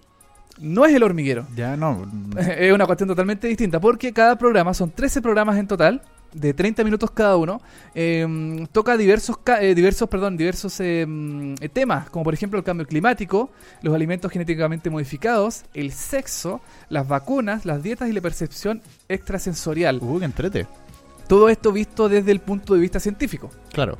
[0.59, 1.46] no es el hormiguero.
[1.55, 2.07] Ya, no.
[2.38, 6.02] es una cuestión totalmente distinta, porque cada programa, son 13 programas en total,
[6.34, 7.61] de 30 minutos cada uno,
[7.94, 11.07] eh, toca diversos, eh, diversos, perdón, diversos eh,
[11.61, 13.50] eh, temas, como por ejemplo el cambio climático,
[13.82, 20.00] los alimentos genéticamente modificados, el sexo, las vacunas, las dietas y la percepción extrasensorial.
[20.02, 20.66] Uh, entrete.
[21.28, 23.50] Todo esto visto desde el punto de vista científico.
[23.72, 23.98] Claro.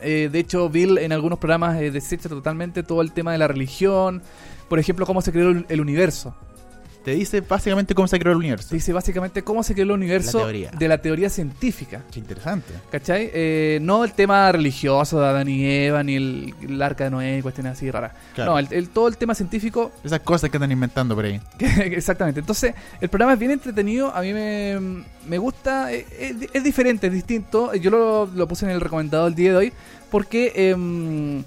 [0.00, 3.46] Eh, de hecho, Bill en algunos programas eh, desecha totalmente todo el tema de la
[3.46, 4.22] religión,
[4.68, 6.34] por ejemplo, cómo se creó el- el universo.
[7.04, 8.74] Te dice básicamente cómo se creó el universo.
[8.74, 10.70] Dice básicamente cómo se creó el universo La teoría.
[10.70, 12.02] de la teoría científica.
[12.12, 12.72] Qué interesante.
[12.90, 13.30] ¿Cachai?
[13.34, 17.38] Eh, no el tema religioso de Adán y Eva, ni el, el arca de Noé,
[17.38, 18.12] y cuestiones así raras.
[18.34, 18.52] Claro.
[18.52, 19.90] No, el, el- todo el tema científico.
[20.04, 21.40] Esas cosas que están inventando por ahí.
[21.58, 22.40] que- exactamente.
[22.40, 24.14] Entonces, el programa es bien entretenido.
[24.14, 25.92] A mí me, me gusta.
[25.92, 27.74] eh, Es, es diferente, es distinto.
[27.74, 29.72] Yo lo, lo puse en el recomendado el día de hoy.
[30.10, 31.42] Porque, em,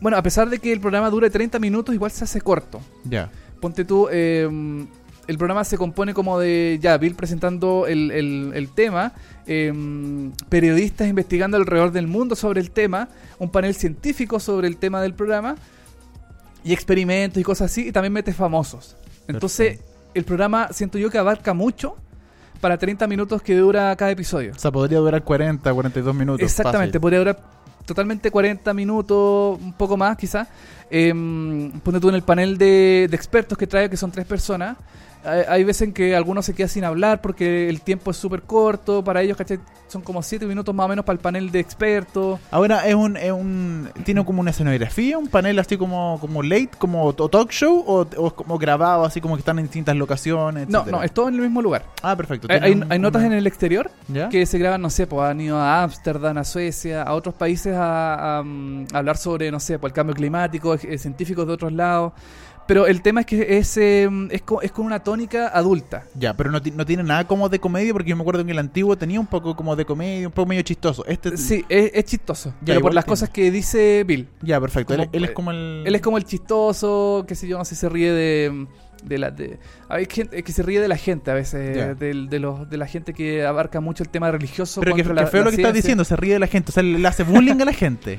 [0.00, 2.80] bueno, a pesar de que el programa dure 30 minutos, igual se hace corto.
[3.04, 3.30] Ya.
[3.60, 4.48] Ponte tú, eh,
[5.26, 9.12] el programa se compone como de, ya, Bill presentando el, el- el tema,
[9.46, 9.72] eh,
[10.48, 15.14] periodistas investigando alrededor del mundo sobre el tema, un panel científico sobre el tema del
[15.14, 15.56] programa,
[16.64, 18.96] y experimentos y cosas así, y también mete famosos.
[19.28, 19.80] Entonces,
[20.14, 21.96] el programa siento yo que abarca mucho
[22.60, 24.52] para 30 minutos que dura cada episodio.
[24.54, 26.42] O sea, podría durar 40, 42 minutos.
[26.42, 27.00] Exactamente, fácil.
[27.00, 27.55] podría durar
[27.86, 30.48] totalmente 40 minutos, un poco más quizás.
[30.90, 31.12] Eh,
[31.82, 34.76] ponte tú en el panel de, de expertos que trae, que son tres personas.
[35.26, 38.42] Hay, hay veces en que algunos se quedan sin hablar porque el tiempo es súper
[38.42, 39.02] corto.
[39.04, 39.58] Para ellos, ¿cachai?
[39.88, 42.40] Son como 7 minutos más o menos para el panel de expertos.
[42.50, 46.70] Ahora es un, es un tiene como una escenografía, un panel así como como late,
[46.78, 50.68] como talk show o, o es como grabado así como que están en distintas locaciones.
[50.68, 50.98] No, etcétera?
[50.98, 51.84] no, es todo en el mismo lugar.
[52.02, 52.48] Ah, perfecto.
[52.50, 54.28] Hay, tiene hay- un- hay notas en el exterior ¿Ya?
[54.28, 57.74] que se graban, no sé, pues han ido a Ámsterdam, a Suecia, a otros países
[57.76, 61.52] a, a, mm, a hablar sobre, no sé, pues el cambio climático, eh, científicos de
[61.52, 62.12] otros lados.
[62.66, 66.04] Pero el tema es que es, eh, es, co- es con una tónica adulta.
[66.18, 68.58] Ya, pero no, no tiene nada como de comedia porque yo me acuerdo que el
[68.58, 71.04] antiguo tenía un poco como de comedia, un poco medio chistoso.
[71.06, 72.50] Este Sí, es, es chistoso.
[72.62, 73.12] Ya, pero por las tiene.
[73.12, 74.28] cosas que dice Bill.
[74.42, 74.94] Ya, perfecto.
[74.94, 77.64] Él, como- él es como el Él es como el chistoso, qué sé yo, no
[77.64, 78.66] sé, se ríe de...
[79.04, 79.58] De la, de,
[79.90, 82.86] hay gente que se ríe de la gente a veces, del- de, los, de la
[82.86, 84.80] gente que abarca mucho el tema religioso.
[84.80, 86.98] Pero que, feo lo que estás diciendo, se ríe de la gente, o sea, le,
[86.98, 88.18] le hace bullying a la gente.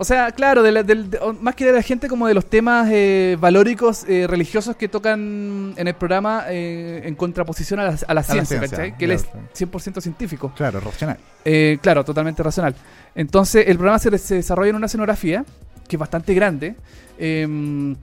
[0.00, 2.46] O sea, claro, de la- del- de- más que de la gente como de los
[2.46, 7.98] temas eh, valóricos eh, religiosos que tocan en el programa eh, en contraposición a la,
[8.06, 8.96] a la ciencia, ciencia, ¿cachai?
[8.96, 10.52] Que él es ya, 100% científico.
[10.56, 11.18] Claro, racional.
[11.44, 12.76] Eh, claro, totalmente racional.
[13.16, 15.44] Entonces, el programa se, se desarrolla en una escenografía
[15.88, 16.76] que es bastante grande.
[17.18, 17.94] eh,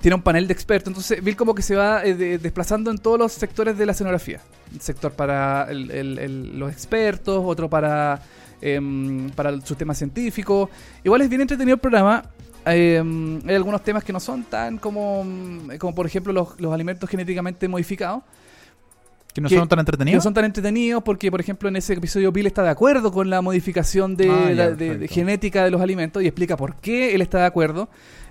[0.00, 0.88] tiene un panel de expertos.
[0.88, 4.40] Entonces, Bill como que se va de- desplazando en todos los sectores de la escenografía.
[4.72, 8.20] Un sector para el- el- el- los expertos, otro para,
[8.60, 10.68] em, para sus temas científicos.
[11.04, 12.22] Igual es bien entretenido el programa.
[12.64, 16.72] Em, hay algunos temas que no son tan como, mm, como por ejemplo, los, los
[16.72, 18.22] alimentos genéticamente modificados.
[19.32, 20.16] Que no Que- son tan entretenidos.
[20.16, 23.28] no son tan entretenidos porque, por ejemplo, en ese episodio Bill está de acuerdo con
[23.28, 25.14] la modificación de, Ah, ya, la- de- de perfecto.
[25.14, 27.88] genética de los alimentos y explica por qué él está de acuerdo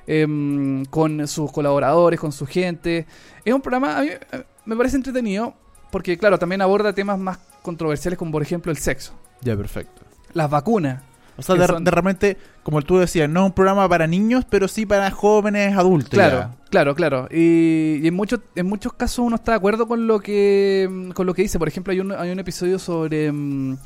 [0.08, 3.06] em, con sus colaboradores, con su gente.
[3.44, 5.54] Es un programa, a mí eh, me parece entretenido
[5.92, 10.02] porque, claro, también aborda temas más controversiales como, por ejemplo, el sexo, Ya, perfecto.
[10.36, 11.02] Las vacunas.
[11.38, 14.46] O sea, de, son- de repente, como tú decías, no es un programa para niños,
[14.50, 16.12] pero sí para jóvenes adultos.
[16.12, 16.56] Claro, ya.
[16.70, 17.28] claro, claro.
[17.32, 21.26] Y, y en muchos en muchos casos uno está de acuerdo con lo que con
[21.26, 21.58] lo que dice.
[21.60, 23.78] Por ejemplo, hay un, hay un episodio sobre mm,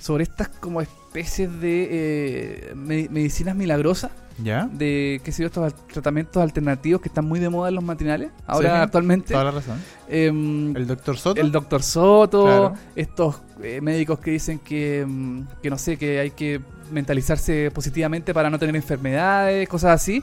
[0.00, 4.10] sobre estas como especies de eh, me- medicinas milagrosas,
[4.42, 4.66] ¿Ya?
[4.72, 8.30] de qué sé yo, estos tratamientos alternativos que están muy de moda en los matinales
[8.46, 9.32] ahora Sí, actualmente.
[9.34, 9.78] Toda la razón.
[10.08, 11.40] Em, El doctor Soto.
[11.40, 12.74] el doctor Soto, Claro.
[12.96, 18.32] estos eh, médicos que dicen que, mm, que no sé, que hay que mentalizarse positivamente
[18.32, 20.22] para no tener enfermedades, cosas así.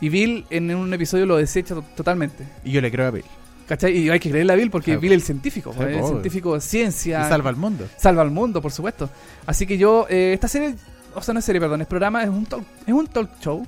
[0.00, 2.44] Y Bill en un episodio lo desecha to- totalmente.
[2.64, 3.24] Y yo le creo a Bill.
[3.66, 3.96] ¿Cachai?
[3.96, 5.00] Y hay que creerle a Bill porque Claro.
[5.00, 7.24] Bill es el científico, Sí, pues, es el científico de ciencia.
[7.26, 7.86] Y salva al mundo.
[7.96, 9.08] salva al mundo, por supuesto.
[9.46, 10.74] Así que yo, eh, esta serie,
[11.14, 13.66] o sea, no es serie, perdón, es programa, es un talk, es un talk show.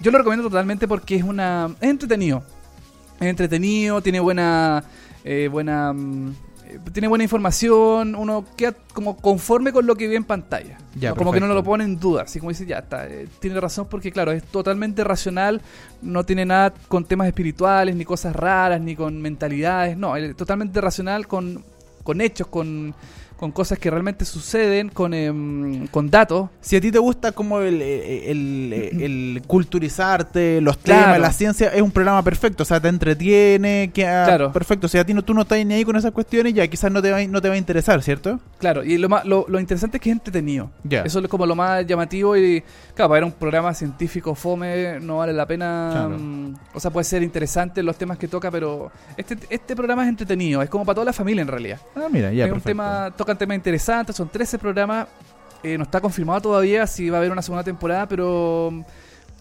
[0.00, 2.42] Yo lo recomiendo totalmente porque es una es entretenido.
[3.20, 4.84] Es entretenido, tiene buena
[5.24, 6.34] eh, buena mm,
[6.92, 10.78] tiene buena información, uno queda como conforme con lo que ve en pantalla.
[10.94, 11.16] Ya, ¿no?
[11.16, 13.86] como que no lo pone en duda, así como dice, ya está, eh, tiene razón
[13.88, 15.60] porque claro, es totalmente racional,
[16.02, 20.80] no tiene nada con temas espirituales, ni cosas raras, ni con mentalidades, no, es totalmente
[20.80, 21.64] racional con,
[22.02, 22.94] con hechos, con,
[23.38, 26.50] con cosas que realmente suceden, con, em, con datos.
[26.60, 31.02] Si a ti te gusta como el, el, el- el culturizarte, los Claro.
[31.04, 32.62] temas, la ciencia, es un programa perfecto.
[32.62, 34.52] O sea, te entretiene, queda Claro.
[34.52, 34.88] perfecto.
[34.88, 37.00] Si a ti no, tú no estás ni ahí con esas cuestiones, ya quizás no
[37.02, 38.40] te va, no te va a interesar, ¿cierto?
[38.58, 40.70] Claro, y lo, más, lo, lo interesante es que es entretenido.
[40.90, 42.60] Eso es como lo más llamativo y,
[42.94, 45.90] claro, para ver un programa científico fome no vale la pena.
[45.92, 46.10] Claro.
[46.18, 50.08] mm, o sea, puede ser interesante los temas que toca, pero este, este programa es
[50.08, 50.62] entretenido.
[50.62, 51.78] Es como para toda la familia en realidad.
[51.96, 52.68] Ah, mira, ya, es un perfecto.
[52.70, 55.06] tema, tocan temas interesantes, son 13 programas.
[55.62, 58.80] eh, no está confirmado todavía si va a haber una segunda temporada, pero mm,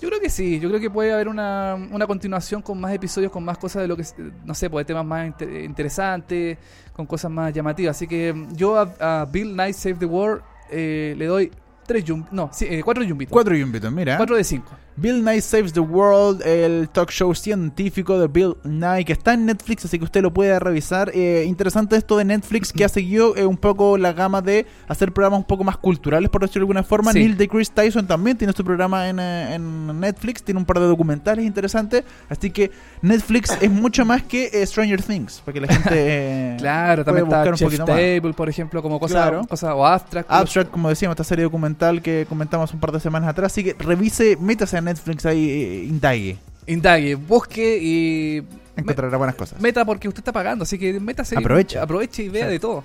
[0.01, 0.59] yo creo que sí.
[0.59, 3.88] Yo creo que puede haber una, una continuación con más episodios, con más cosas de
[3.88, 4.03] lo que,
[4.43, 6.57] no sé, pues temas más inte- interesantes,
[6.93, 7.95] con cosas más llamativas.
[7.95, 11.51] Así que mm, yo a, a Bill Knight Save the World eh, le doy
[11.85, 13.31] 3 yumbitos, no, sí, 4 yumbitos.
[13.31, 14.17] Cuatro yumbitos, mira.
[14.17, 14.71] 4 de 5.
[14.99, 19.45] Bill Nye Saves the World, el talk show científico de Bill Nye, que está en
[19.45, 21.11] Netflix, así que usted lo puede revisar.
[21.13, 25.11] Eh, interesante esto de Netflix, que ha seguido eh, un poco la gama de hacer
[25.13, 27.11] programas un poco más culturales, por decirlo de alguna forma.
[27.13, 27.19] Sí.
[27.19, 30.87] Neil deGrasse Tyson también tiene su programa en, eh, en Netflix, tiene un par de
[30.87, 32.03] documentales interesantes.
[32.27, 32.71] Así que
[33.03, 37.25] Netflix es mucho más que eh, Stranger Things, para que la gente Claro, puede también
[37.27, 37.95] está buscar un Chef poquito más.
[37.95, 39.45] Table, por ejemplo, como Claro.
[39.47, 40.31] cosas o Abstract.
[40.31, 43.51] Abstract, como decíamos, esta serie documental que comentamos un par de semanas atrás.
[43.51, 46.38] Así que revise, métase a Netflix ahí, eh, indague.
[46.65, 48.43] Indague, busque y
[48.75, 49.59] Encontrará buenas cosas.
[49.61, 51.35] meta porque usted está pagando, así que métase.
[51.35, 51.81] y- Aprovecha.
[51.83, 52.51] Aproveche y vea Sí.
[52.53, 52.83] de todo.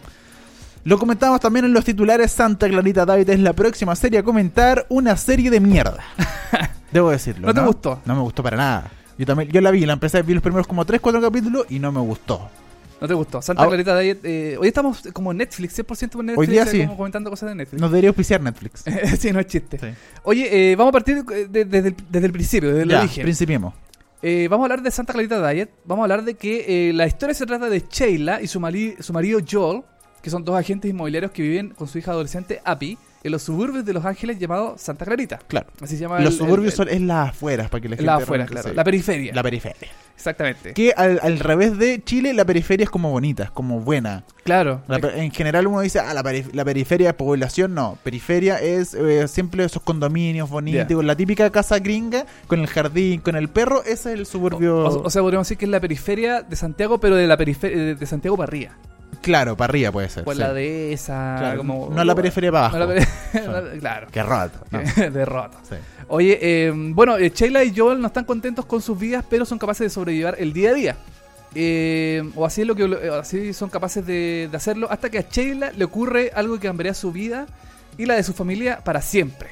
[0.85, 2.33] Lo comentamos también en los titulares.
[2.33, 5.99] Santa Clarita David es la próxima serie a comentar una serie de mierda.
[6.93, 7.47] Debo decirlo.
[7.47, 8.01] ¿No te gustó?
[8.05, 8.91] No me gustó para nada.
[9.19, 11.79] Yo también, yo la vi, la empecé, vi los primeros como 3, 4 capítulos y
[11.79, 12.49] no me gustó.
[13.03, 13.43] No te gustó.
[13.43, 14.21] Santa Ah, Clarita Diet.
[14.25, 16.49] eh, hoy estamos como en Netflix, 100% por Netflix.
[16.51, 16.81] día eh, sí.
[16.83, 17.81] como comentando cosas de Netflix.
[17.81, 18.85] Nos debería auspiciar Netflix.
[19.19, 19.79] sí, no es chiste.
[19.79, 19.87] Sí.
[20.23, 23.01] Oye, eh, vamos a partir de- de- desde, el, desde el principio, desde el Ya,
[23.01, 23.23] origen.
[23.25, 23.75] principiemos.
[24.23, 25.69] Eh, vamos a hablar de Santa Clarita Diet.
[25.85, 28.95] Vamos a hablar de que eh, la historia se trata de Sheila y su, mari-
[29.01, 29.83] su marido Joel,
[30.23, 33.85] que son dos agentes inmobiliarios que viven con su hija adolescente Abby en los suburbios
[33.85, 35.39] de Los Ángeles llamados Santa Clarita.
[35.49, 35.67] Claro.
[35.81, 38.07] Así se llama Los el- suburbios el- son es las afueras, para que la gente
[38.07, 38.75] la afuera, realmente claro.
[38.77, 39.33] La periferia.
[39.35, 39.89] la periferia.
[40.17, 40.73] Exactamente.
[40.75, 44.25] Que al, al revés de Chile, la periferia es como bonita, es como buena.
[44.45, 44.83] Claro.
[44.87, 47.99] La en general uno dice, ah, la, perif- la periferia es población, no.
[48.05, 53.35] Periferia es eh, siempre esos condominios bonitos, la típica casa gringa, con el jardín, con
[53.37, 54.85] el perro, ese es el suburbio.
[54.85, 57.77] O, o sea, podríamos decir que es la periferia de Santiago, pero de la periferia
[57.77, 58.73] de, de Santiago para arriba.
[59.23, 60.25] Claro, para arriba puede ser.
[60.25, 60.43] Pues sí.
[60.43, 61.37] la de esa.
[61.39, 62.79] Claro, como, no la periferia para abajo.
[62.79, 64.09] No la peri- claro.
[64.13, 64.59] Qué roto.
[64.71, 64.81] ¿no?
[65.11, 65.57] de roto.
[65.69, 65.77] Sí.
[66.09, 69.59] Oye, eh, bueno, eh, Sheila y Joel no están contentos con sus vidas, pero son
[69.59, 70.97] capaces de sobrellevar el día a día.
[71.55, 75.19] Eh, o así es lo que eh, así son capaces de, de hacerlo hasta que
[75.19, 77.47] a Sheila le ocurre algo que cambiaría su vida
[77.99, 79.51] y la de su familia para siempre.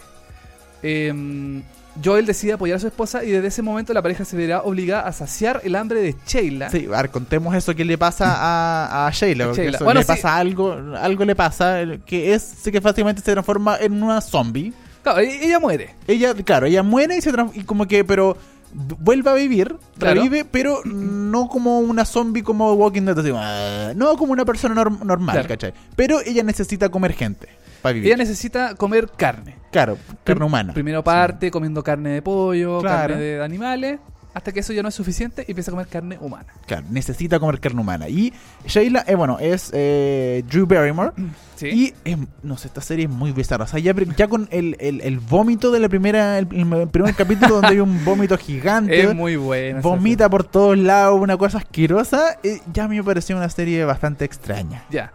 [0.82, 1.62] Eh,
[2.03, 5.07] Joel decide apoyar a su esposa y desde ese momento la pareja se verá obligada
[5.09, 6.70] a saciar el hambre de Sheila.
[6.70, 9.47] Sí, a ver, contemos eso que le pasa a, a Sheila.
[9.47, 9.76] porque Sheila.
[9.76, 10.09] eso Bueno, le sí.
[10.09, 14.72] pasa algo, algo le pasa, que es que fácilmente se transforma en una zombie.
[15.03, 15.95] Claro, e- ella muere.
[16.07, 18.36] Ella, claro, ella muere y se y como que, pero
[18.72, 20.14] vuelve a vivir, Claro.
[20.22, 24.74] revive, pero no como una zombie como Walking Dead, así, "Ah", no como una persona
[24.74, 25.49] norm- normal, Claro.
[25.49, 25.74] ¿cachai?
[25.97, 27.49] Pero ella necesita comer gente
[27.82, 28.09] para vivir.
[28.09, 29.57] Ella necesita comer carne.
[29.70, 30.72] Claro, carne humana.
[30.74, 33.14] Primero parte comiendo carne de pollo, Claro.
[33.14, 33.98] carne de animales,
[34.32, 36.46] hasta que eso ya no es suficiente y empieza a comer carne humana.
[36.66, 38.08] Claro, necesita comer carne humana.
[38.08, 38.32] Y
[38.64, 41.10] Sheila, eh, bueno, es eh, Drew Barrymore.
[41.56, 41.66] Sí.
[41.66, 43.64] Y es- no sé, esta serie es muy bizarra.
[43.64, 47.14] O sea, ya, ya con el, el, el vómito de la primera, el, el primer
[47.16, 49.00] capítulo donde hay un vómito gigante.
[49.02, 49.80] es muy buena.
[49.80, 52.38] esa Vomita por todos lados, una cosa asquerosa.
[52.44, 54.84] eh, ya a mí me pareció una serie bastante extraña.
[54.90, 55.12] Ya.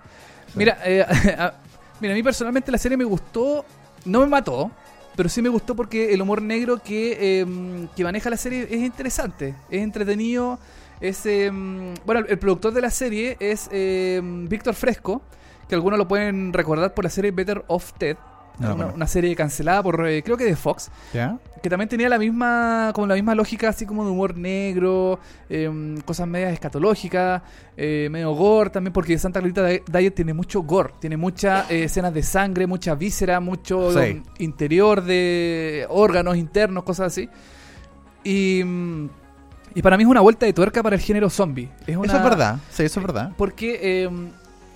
[0.56, 1.06] Mira, eh,
[2.02, 3.66] mira, a mí personalmente la serie me gustó,
[4.06, 4.72] no me mató,
[5.16, 8.82] pero sí me gustó porque el humor negro que, eh, que maneja la serie es
[8.82, 10.60] interesante, es entretenido.
[11.02, 15.22] Es, eh, bueno, el, el productor de la serie es eh, Víctor Fresco,
[15.68, 18.18] que algunos lo pueden recordar por la serie Better of Ted.
[18.60, 20.90] No la una, serie cancelada por, eh, creo que de Fox.
[21.14, 21.38] ¿Ya?
[21.62, 26.00] que también tenía la misma como la misma lógica así como de humor negro em,
[26.02, 27.42] cosas medias escatológicas
[27.76, 31.86] eh, medio gore también porque Santa Clarita Di- Diet tiene mucho gore tiene muchas eh,
[31.86, 34.12] escenas de sangre mucha víscera mucho Sí.
[34.18, 37.28] um, interior de órganos internos cosas así
[38.24, 39.10] y mm,
[39.74, 42.18] y para mí es una vuelta de tuerca para el género zombie es una, Eso
[42.18, 42.60] es verdad.
[42.70, 43.32] Sí, eso es verdad.
[43.38, 44.30] porque em,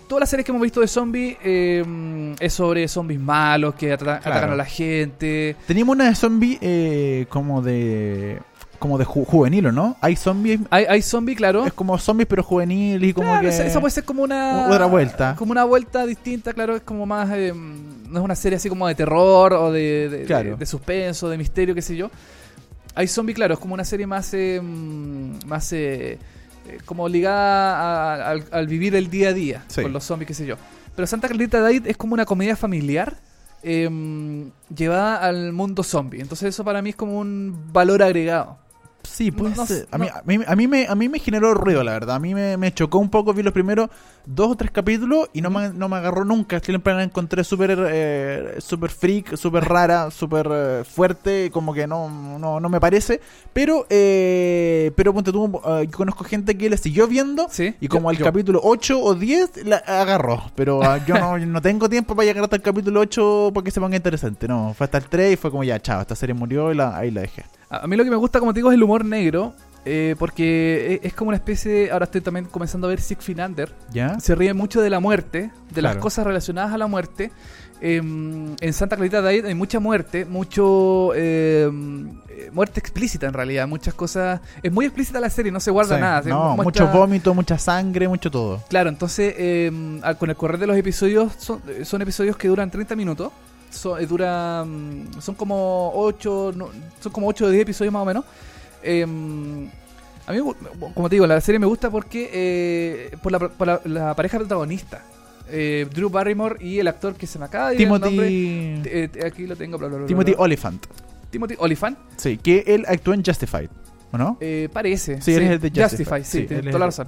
[0.09, 4.11] todas las series que hemos visto de zombies em, es sobre zombies malos que Claro.
[4.19, 8.39] atacan a la gente Teníamos una de zombie eh, como de.
[8.79, 9.95] como de ju- juvenil, ¿o no?
[10.01, 10.59] Hay zombies.
[10.69, 13.49] hay, hay zombie claro Es como zombies, pero juvenil y como Claro, que.
[13.67, 15.35] esa, puede ser como una Otra vuelta.
[15.37, 18.87] como una vuelta distinta claro es como más eh, no es una serie así como
[18.87, 20.51] de terror o de, de, Claro.
[20.51, 22.09] de- de suspenso de misterio qué sé yo
[22.95, 24.59] hay zombie claro es como una serie más eh,
[25.45, 26.17] más eh,
[26.69, 27.75] eh, como ligada
[28.23, 29.81] a- al, al vivir el día a día Sí.
[29.81, 30.55] con los zombies qué sé yo.
[30.95, 33.17] Pero Santa Clarita Diet es como una comedia familiar
[33.63, 36.21] em, llevada al mundo zombie.
[36.21, 38.57] Entonces eso para mí es como un valor agregado
[39.09, 41.53] Sí, puede No- no a, mí, a, mí, a, mí me, a mí me generó
[41.53, 42.15] ruido, la verdad.
[42.15, 43.33] A mí me, me chocó un poco.
[43.33, 43.89] Vi los primeros
[44.25, 46.59] dos o tres capítulos y no, me, no me agarró nunca.
[46.59, 51.49] Siempre la encontré súper eh, super freak, súper rara, súper eh, fuerte.
[51.51, 53.19] Como que no, no, no me parece.
[53.51, 57.47] Pero, eh, pero ponte tú, eh, yo conozco gente que le siguió viendo.
[57.49, 60.43] sí Y como al capítulo 8 o 10 la agarró.
[60.55, 63.79] Pero ah, yo no, no tengo tiempo para llegar hasta el capítulo 8 porque se
[63.79, 64.47] ponga interesante.
[64.47, 66.95] No, fue hasta el 3 y fue como ya, chao, esta serie murió y la,
[66.95, 67.43] ahí la dejé.
[67.69, 69.53] A a mí lo que me gusta, como te digo, es el humor negro.
[69.85, 73.21] eh, porque es, es como una especie de- Ahora estoy también comenzando a ver Sick
[73.21, 73.73] Finander.
[73.91, 74.19] ¿Ya?
[74.19, 77.31] Se ríe mucho de la muerte, de las cosas relacionadas a la muerte.
[77.81, 81.13] Em, en Santa Clarita Diet hay mucha muerte, mucho.
[81.15, 83.67] em, eh, muerte explícita en realidad.
[83.69, 84.41] Muchas cosas.
[84.61, 86.23] Es muy explícita la serie, no se guarda Sí, nada.
[86.23, 88.61] se No, muestra- mucho vómito, mucha sangre, mucho todo.
[88.69, 92.95] Claro, entonces em, con el correr de los episodios son, son episodios que duran 30
[92.97, 93.31] minutos.
[93.71, 96.53] Son, eh, duran, son como 8,
[96.99, 98.25] son como 8 o 10 episodios más o menos.
[98.83, 99.67] Em,
[100.27, 100.39] a mí,
[100.93, 104.37] como te digo, la serie me gusta porque eh, por, la, por la- la pareja
[104.37, 105.03] protagonista.
[105.51, 108.09] Eh, Drew Barrymore y el actor que se me acaba de ir el nombre.
[108.09, 109.77] Timothy, Eh, aquí lo tengo.
[109.79, 110.35] bla, bla, bla, Timothy.
[110.37, 110.85] Oliphant.
[111.31, 111.97] Timothy Oliphant.
[112.17, 113.69] Sí, que él actuó en Justified,
[114.11, 114.37] ¿o no?
[114.41, 115.21] Eh, parece.
[115.21, 116.21] Sí, él es el de Justify.
[116.21, 116.23] Justify.
[116.23, 117.07] sí, Sí, es toda la razón.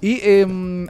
[0.00, 0.46] Y eh, a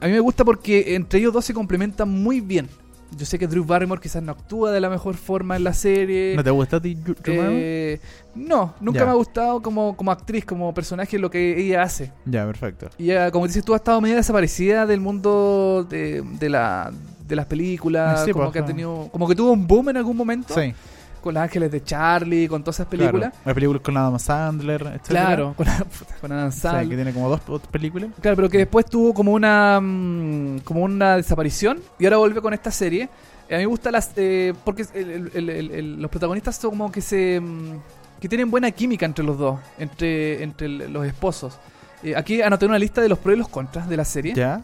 [0.06, 2.68] mí me gusta porque entre ellos dos se complementan muy bien.
[3.16, 6.34] Yo sé que Drew Barrymore quizás no actúa de la mejor forma en la serie.
[6.36, 7.50] ¿No te gusta Drew Barrymore?
[7.54, 8.00] Eh,
[8.34, 9.04] no, nunca Ya.
[9.06, 12.12] me ha gustado como, como actriz, como personaje, lo que ella hace.
[12.24, 12.88] Ya, perfecto.
[12.98, 16.92] Y ella, como dices tú, ha estado medio desaparecida del mundo de, de la,
[17.26, 18.24] de las películas.
[18.24, 20.54] Sí, como pues, que ha tenido, como que tuvo un boom en algún momento.
[20.54, 20.72] Sí,
[21.20, 23.30] Con Los Ángeles de Charlie, con todas esas películas.
[23.30, 23.42] Claro.
[23.44, 25.02] Hay películas con Adam Sandler, etc.
[25.08, 25.66] Claro, con,
[26.20, 26.88] con Adam Sandler.
[26.88, 27.40] que tiene como dos
[27.70, 28.10] películas.
[28.20, 32.54] Claro, pero que después tuvo como una mm, como una desaparición y ahora vuelve con
[32.54, 33.08] esta serie.
[33.48, 36.56] Eh, A mí me gusta las eh, porque el- el- el- el- el- los protagonistas
[36.56, 37.78] son como que se mm,
[38.20, 41.58] que tienen buena química entre los dos, entre entre los esposos.
[42.02, 44.34] Eh, aquí anoté una lista de los pros y los contras de la serie.
[44.34, 44.62] Ya.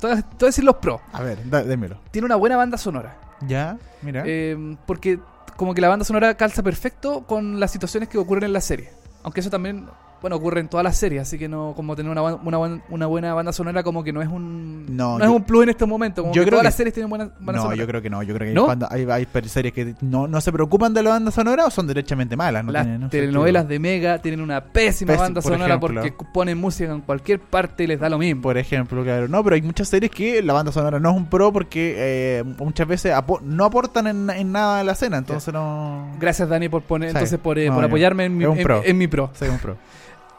[0.00, 1.00] Te voy a decir los pros.
[1.12, 1.96] A ver, démelo.
[2.10, 3.16] Tiene una buena banda sonora.
[3.46, 4.22] Ya, mira.
[4.26, 5.18] Eh, porque
[5.56, 8.90] como que la banda sonora calza perfecto con las situaciones que ocurren en la serie.
[9.22, 9.88] Aunque eso también,
[10.20, 13.34] bueno, ocurre en todas las series, así que no como tener una, una, una buena
[13.34, 15.86] banda sonora como que no es un No, no, yo- es un plus en este
[15.86, 17.76] momento, como yo que creo todas que- las series tienen buena banda no, sonora.
[17.76, 18.22] yo creo que no.
[18.22, 18.62] Yo creo que ¿No?
[18.62, 21.70] hay, banda- hay, hay series que no, no se preocupan de la banda sonora o
[21.70, 22.64] son derechamente malas.
[22.64, 26.02] No las tienen, no telenovelas de Mega tienen una pésima Pésim- banda por sonora ejemplo.
[26.02, 28.42] porque ponen música en cualquier parte y les da lo mismo.
[28.42, 29.28] Por ejemplo, claro.
[29.28, 32.44] No, pero hay muchas series que la banda sonora no es un pro porque eh,
[32.58, 35.18] muchas veces apo- no aportan en, en nada a la escena.
[35.18, 36.10] Entonces no.
[36.18, 39.06] Gracias Dani por poner, entonces por, eh, No, por apoyarme en mi, en- en mi
[39.08, 39.30] pro.
[39.34, 39.76] Sí, un pro.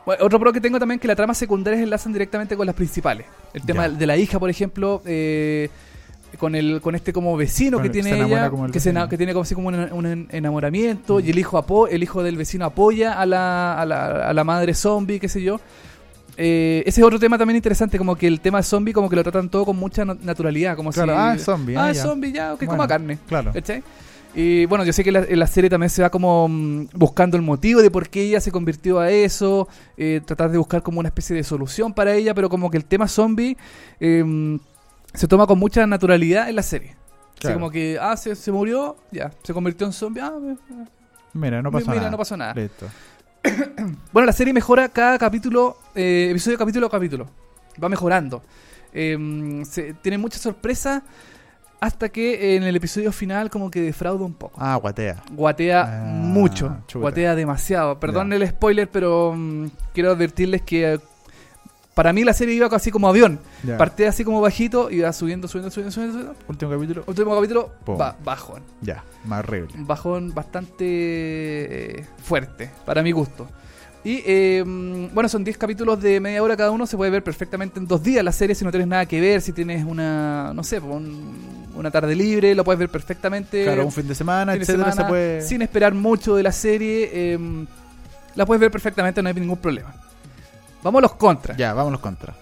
[0.08, 2.74] Bueno, otro pro que tengo también es que las tramas secundarias enlazan directamente con las
[2.74, 3.26] principales.
[3.54, 3.94] El tema Ya.
[3.94, 5.68] de la hija, por ejemplo, eh,
[6.40, 9.34] con el con este como vecino que tiene ella, como el que, se, que tiene
[9.34, 11.26] como así como un, un en- enamoramiento Mm.
[11.26, 14.44] y el hijo apo el hijo del vecino apoya a la, a la, a la
[14.46, 15.60] madre zombie, qué sé yo.
[16.38, 19.24] Eh, ese es otro tema también interesante, como que el tema zombie como que lo
[19.24, 21.76] tratan todo con mucha na- naturalidad, como Claro, si ah, zombie.
[21.76, 22.02] ah, ah, ya.
[22.02, 23.18] zombie ya, que Bueno, coma carne.
[23.28, 23.52] Claro.
[24.40, 27.38] Y bueno, yo sé que la- en la serie también se va como mm, buscando
[27.38, 29.68] el motivo de por qué ella se convirtió a eso,
[29.98, 32.86] eh, tratar de buscar como una especie de solución para ella, pero como que el
[32.86, 33.58] tema zombie
[34.00, 34.60] eh,
[35.12, 36.90] se toma con mucha naturalidad en la serie.
[36.92, 37.56] Así Claro.
[37.56, 40.32] como que, ah, se, se murió, ya, se convirtió en zombie, ah,
[41.34, 42.12] Mira, no pasó mira, nada.
[42.12, 42.54] no pasó nada.
[42.54, 42.86] Listo.
[44.12, 47.28] Bueno, la serie mejora cada capítulo, eh, episodio capítulo a capítulo.
[47.84, 48.44] Va mejorando.
[48.94, 51.02] Eh, se- tiene muchas sorpresas
[51.80, 54.60] hasta que en el episodio final como que defrauda un poco.
[54.62, 55.24] Ah, guatea.
[55.32, 58.00] Guatea Ah, mucho, guatea demasiado.
[58.00, 61.00] Perdón el spoiler, pero mm, quiero advertirles que eh,
[61.94, 63.40] para mí la serie iba así como avión.
[63.64, 63.78] Ya.
[63.78, 66.14] Partía así como bajito, iba subiendo, subiendo, subiendo, subiendo.
[66.20, 66.36] subiendo.
[66.48, 67.04] Último capítulo.
[67.08, 68.64] Último capítulo, ba- bajón.
[68.82, 69.74] Ya, más horrible.
[69.78, 70.86] Bajón bastante
[72.00, 73.48] eh, fuerte, para mi gusto.
[74.04, 77.24] Y eh, mm, bueno, son 10 capítulos de media hora cada uno, se puede ver
[77.24, 80.54] perfectamente en dos días la serie si no tienes nada que ver, si tienes una,
[80.54, 83.64] no sé, un- una tarde libre, lo puedes ver perfectamente.
[83.64, 85.42] Claro, un fin de semana, fin de etcétera, semana, se puede.
[85.42, 87.40] sin esperar mucho de la serie, eh,
[88.36, 89.94] la puedes ver perfectamente, no hay ningún problema.
[90.84, 91.58] Vamos a los contras.
[91.58, 92.34] Ya, vámonos contra.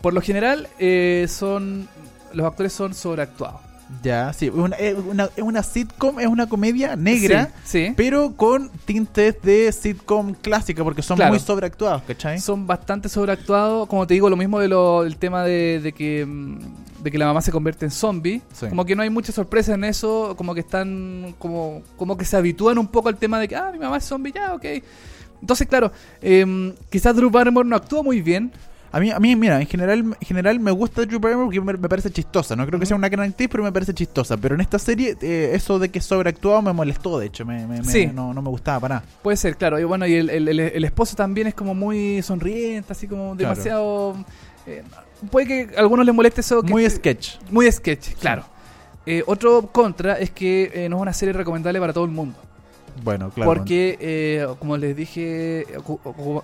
[0.00, 1.88] Por lo general, eh, son
[2.32, 3.60] los actores son sobreactuados.
[4.02, 4.46] Ya, sí.
[4.46, 4.94] Es una, es
[5.42, 7.94] una, sitcom, es una comedia negra, Sí, sí.
[7.96, 11.32] pero con tintes de sitcom clásica, porque son Claro.
[11.32, 12.38] muy sobreactuados, ¿cachai?
[12.38, 13.88] Son bastante sobreactuados.
[13.88, 14.72] Como te digo, lo mismo del
[15.06, 16.58] el tema de, de que mm,
[17.02, 18.42] de que la mamá se convierte en zombie.
[18.52, 18.66] Sí.
[18.68, 20.34] Como que no hay mucha sorpresa en eso.
[20.36, 21.34] Como que están.
[21.38, 24.04] Como, como que se habitúan un poco al tema de que, ah, mi mamá es
[24.04, 24.64] zombie, ya, ok.
[25.40, 28.50] Entonces, claro, em, quizás Drew Barrymore no actúa muy bien.
[28.90, 31.72] A mí, a mí, mira, en general, en general me gusta Drew Barrymore porque me,
[31.74, 32.56] me parece chistosa.
[32.56, 34.36] No creo que sea una gran actriz, pero me parece chistosa.
[34.38, 37.44] Pero en esta serie, eh, eso de que sobreactuado me molestó, de hecho.
[37.44, 38.06] Me, me- me- Sí.
[38.06, 39.06] no, no me gustaba para nada.
[39.22, 39.78] Puede ser, claro.
[39.78, 43.36] Y bueno, y el, el- el- el esposo también es como muy sonriente, así como
[43.36, 43.54] Claro.
[43.54, 44.16] demasiado.
[44.66, 44.82] eh,
[45.30, 46.62] puede que a algunos les moleste eso.
[46.62, 47.36] que- Muy sketch.
[47.50, 48.44] Muy sketch, claro.
[49.06, 52.38] Eh, otro contra es que eh, no es una serie recomendable para todo el mundo.
[53.02, 53.52] Bueno, claro.
[53.52, 55.66] Porque, eh, como les dije,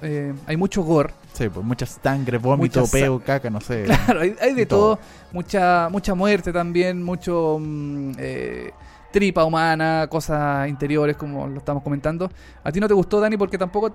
[0.03, 1.13] eh, hay mucho gore.
[1.33, 3.85] Sí, pues mucha sangre, vómito, Mucha peo, caca, no sé.
[4.05, 4.97] Claro, hay, hay de Todo.
[4.97, 5.05] todo.
[5.33, 8.71] Mucha, mucha muerte también, mucho mm, eh,
[9.13, 12.31] tripa humana, cosas interiores, como lo estamos comentando.
[12.63, 13.37] ¿A ti no te gustó, Dani?
[13.37, 13.95] Porque tampoco.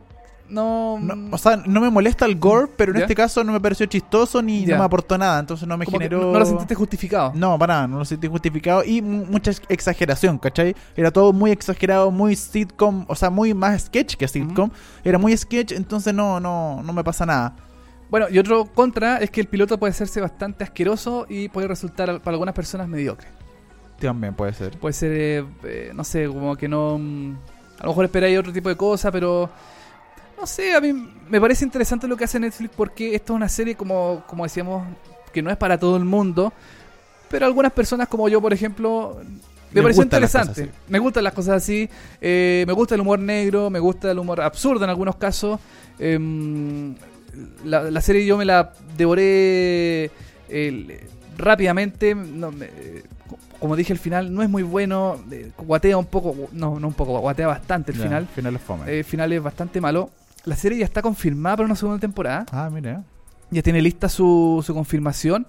[0.49, 0.97] No.
[0.99, 3.03] No, mm, o sea, no me molesta el gore, pero en ¿Ya?
[3.03, 4.73] este caso no me pareció chistoso ni Ya.
[4.75, 5.39] no me aportó nada.
[5.39, 6.21] Entonces no me como generó.
[6.21, 7.31] no, no lo sentiste justificado.
[7.35, 10.75] No, para nada, no lo sentí justificado y mu- mucha ex- exageración, ¿cachai?
[10.97, 14.69] Era todo muy exagerado, muy sitcom, o sea, muy más sketch que sitcom.
[15.03, 17.55] Era muy sketch, entonces no, no, no me pasa nada.
[18.09, 22.19] Bueno, y otro contra es que el piloto puede hacerse bastante asqueroso y puede resultar
[22.21, 23.27] para algunas personas mediocre.
[23.99, 24.77] También puede ser.
[24.79, 26.97] Puede ser, eh, eh, no sé, como que no.
[26.97, 27.33] mm,
[27.79, 29.49] A lo mejor esperáis otro tipo de cosa, pero.
[30.39, 30.93] No sé, a mí
[31.29, 34.83] me parece interesante lo que hace Netflix porque esto es una serie, como, como decíamos,
[35.33, 36.53] que no es para todo el mundo.
[37.29, 39.17] Pero algunas personas, como yo, por ejemplo.
[39.71, 40.71] Me Les pareció interesante.
[40.87, 41.87] Me gustan las cosas así.
[42.21, 45.59] eh, me gusta el humor negro, me gusta el humor absurdo en algunos casos.
[45.99, 46.95] em,
[47.65, 50.09] la, la serie yo me la devoré
[50.49, 50.99] el-
[51.37, 52.15] rápidamente.
[52.15, 52.69] no, me-
[53.59, 55.19] como dije, el final no es muy bueno.
[55.31, 58.27] eh, guatea un poco, no, no un poco, guatea bastante el final.
[58.33, 58.89] final es fome.
[58.89, 60.09] Eh, El final es bastante malo.
[60.45, 62.45] La serie ya está confirmada para una segunda temporada.
[62.51, 63.03] ah, mira.
[63.51, 65.47] Ya tiene lista su, su confirmación.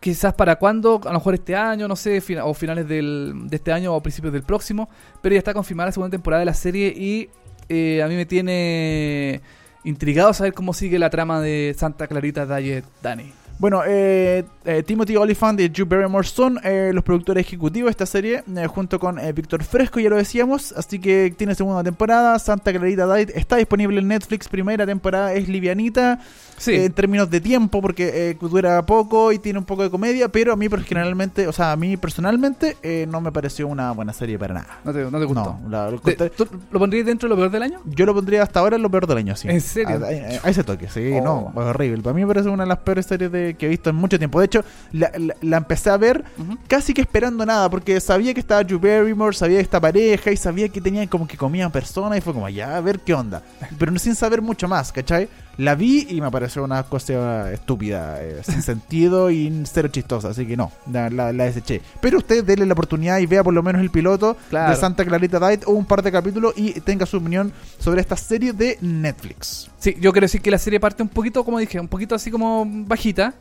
[0.00, 3.56] Quizás para cuándo, a lo mejor este año, no sé, fina- o finales del, de
[3.56, 4.88] este año o principios del próximo.
[5.22, 7.28] Pero ya está confirmada la segunda temporada de la serie y
[7.68, 9.40] eh, a mí me tiene
[9.84, 13.32] intrigado saber cómo sigue la trama de Santa Clarita Diet Dani.
[13.58, 18.04] Bueno, eh, eh, Timothy Oliphant y Drew Barrymore son eh, los productores ejecutivos de esta
[18.06, 20.72] serie, eh, junto con eh, Víctor Fresco, ya lo decíamos.
[20.72, 22.38] Así que tiene segunda temporada.
[22.38, 24.46] Santa Clarita Diet está disponible en Netflix.
[24.48, 26.20] Primera temporada es livianita
[26.58, 30.28] Sí, en términos de tiempo, porque eh, dura poco y tiene un poco de comedia.
[30.28, 34.12] Pero a mí, generalmente, o sea, a mí personalmente, eh, no me pareció una buena
[34.14, 34.78] serie para nada.
[34.84, 35.58] no te, no te gustó.
[35.62, 37.80] No, la- lo Te- conté- ¿Tú lo pondrías dentro de lo peor del año?
[37.84, 39.48] yo lo pondría hasta ahora en lo peor del año, sí.
[39.48, 39.96] ¿En serio?
[40.02, 41.22] A, a- a ese toque, sí, Oh.
[41.22, 42.02] no, horrible.
[42.02, 44.18] Para mí me parece una de las peores series de, que he visto en mucho
[44.18, 44.40] tiempo.
[44.40, 46.24] De hecho, la, la- la empecé a ver
[46.66, 50.36] casi que esperando nada, porque sabía que estaba Drew Barrymore, sabía que esta pareja y
[50.36, 53.42] sabía que tenían como que comían personas y fue como, ya, a ver qué onda.
[53.78, 55.28] Pero no sin saber mucho más, ¿cachai?
[55.58, 60.46] La vi y me pareció una cosa estúpida, eh, sin sentido y cero chistosa, así
[60.46, 61.80] que no, la, la- la deseché.
[62.00, 64.70] Pero usted déle la oportunidad y vea por lo menos el piloto Claro.
[64.70, 68.16] de Santa Clarita Diet o un par de capítulos y tenga su opinión sobre esta
[68.16, 69.70] serie de Netflix.
[69.78, 72.30] Sí, yo quiero decir que la serie parte un poquito, como dije, un poquito así
[72.30, 73.32] como bajita.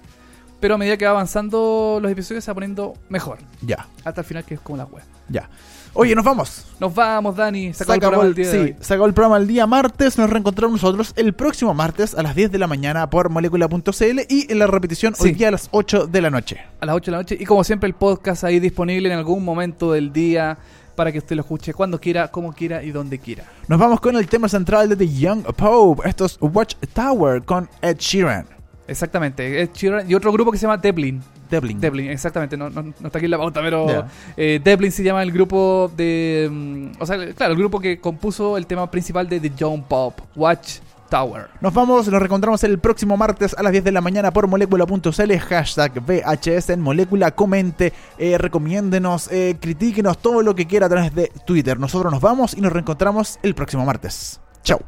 [0.61, 3.39] Pero a medida que va avanzando los episodios se va poniendo mejor.
[3.61, 5.03] Ya, Hasta el final que es como la web.
[5.27, 5.49] ya.
[5.97, 6.65] Oye, nos vamos.
[6.77, 7.73] Nos vamos, Dani.
[7.73, 8.75] Se Se acabó el programa acabó, del día de sí, hoy.
[8.81, 10.17] se acabó el programa el día martes.
[10.17, 14.51] Nos reencontramos nosotros el próximo martes a las 10 de la mañana por molecula.cl y
[14.51, 16.59] en la repetición hoy día a las 8 de la noche.
[16.81, 17.37] A las 8 de la noche.
[17.39, 20.57] Y como siempre, el podcast ahí disponible en algún momento del día
[20.97, 23.45] para que usted lo escuche cuando quiera, como quiera y donde quiera.
[23.69, 26.09] Nos vamos con el tema central de The Young Pope.
[26.09, 28.45] Esto es Watchtower con Ed Sheeran.
[28.87, 29.61] Exactamente.
[29.61, 31.21] Ed Sheeran y otro grupo que se llama Devlin.
[31.49, 31.79] Devlin.
[31.79, 32.57] Devlin, exactamente.
[32.57, 34.07] No, no, no está aquí en la pauta, pero Ya.
[34.37, 36.49] eh, Devlin se llama el grupo de.
[36.51, 40.19] mm, o sea, claro, el grupo que compuso el tema principal de The Young Pop,
[40.35, 40.79] Watch
[41.09, 41.47] Tower.
[41.61, 45.37] Nos vamos, nos reencontramos el próximo martes a las 10 de la mañana por molecula.cl,
[45.39, 51.13] hashtag VHS en molécula, comente, eh, recomiéndenos, eh, critíquenos todo lo que quiera a través
[51.13, 51.79] de Twitter.
[51.79, 54.41] Nosotros nos vamos y nos reencontramos el próximo martes.
[54.63, 54.79] Chao.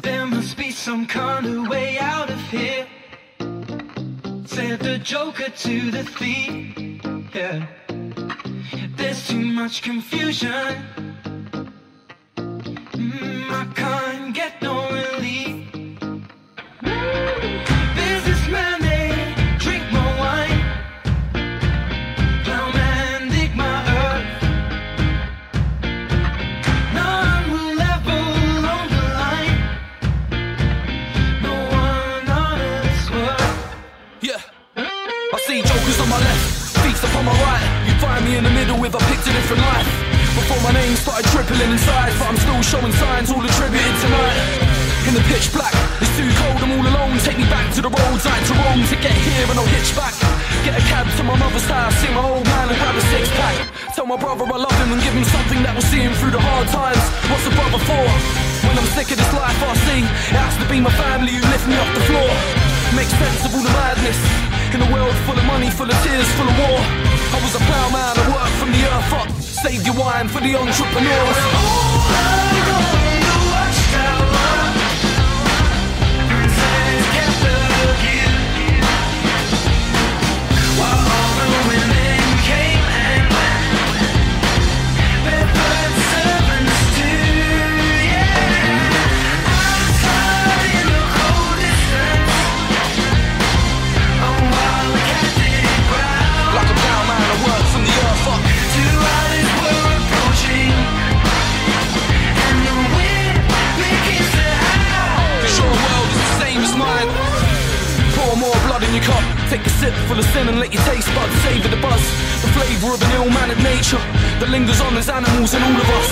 [0.00, 2.86] There must be some kind of way out of here.
[4.54, 7.02] Said the Joker to the thief.
[7.34, 7.66] Yeah.
[8.96, 10.76] There's too much confusion.
[12.36, 15.53] Mm, I can't get no relief.
[39.58, 39.90] Life.
[40.34, 44.38] Before my name started tripping inside, but I'm still showing signs all attributed tonight.
[45.06, 47.14] In the pitch black, it's too cold, I'm all alone.
[47.22, 49.94] Take me back to the roads like to Rome to get here and I'll hitch
[49.94, 50.16] back.
[50.64, 53.28] Get a cab to my mother's house, see my old man and grab a six
[53.36, 53.56] pack.
[53.94, 56.34] Tell my brother I love him and give him something that will see him through
[56.34, 57.04] the hard times.
[57.30, 58.04] What's a brother for?
[58.66, 61.44] When I'm sick of this life I see, it has to be my family who
[61.52, 62.30] lift me off the floor.
[62.98, 64.18] Make sense of all the madness.
[64.74, 66.80] In a world full of money, full of tears, full of war.
[66.82, 69.30] I was a ploughman, I worked from the earth up.
[69.42, 73.03] Save your wine for the entrepreneurs.
[109.54, 112.02] Take a sip full of sin and let your taste buds savor the buzz.
[112.42, 114.02] The flavour of an ill-mannered nature
[114.42, 116.10] that lingers on as animals in all of us.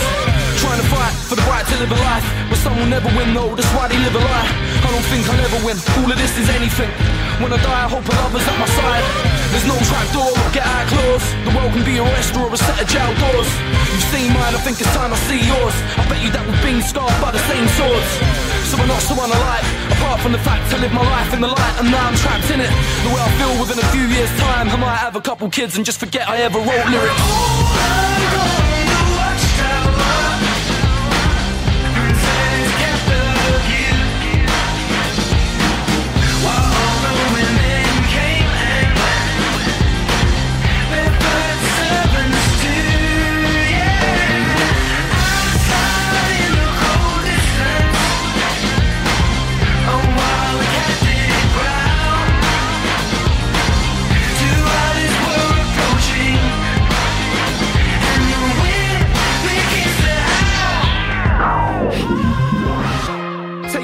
[0.62, 3.34] Trying to fight for the right to live a life but some will never win
[3.34, 3.50] though.
[3.58, 4.46] That's why they live a lie.
[4.86, 5.74] I don't think I'll ever win.
[5.74, 6.86] All of this is anything.
[7.42, 9.06] When I die, I hope another's at my side.
[9.50, 11.26] There's no trapdoor or get out clause.
[11.42, 13.50] The world can be a restaurant or a set of jail doors.
[13.90, 15.74] You've seen mine, I think it's time I see yours.
[15.98, 18.06] I bet you that we've been scarred by the same swords.
[18.70, 19.81] So we're not so unalike.
[19.92, 22.50] Apart from the fact I live my life in the light and now I'm trapped
[22.50, 22.70] in it.
[23.04, 25.76] The way I feel within a few years' time, I might have a couple kids
[25.76, 28.61] and just forget I ever wrote lyrics.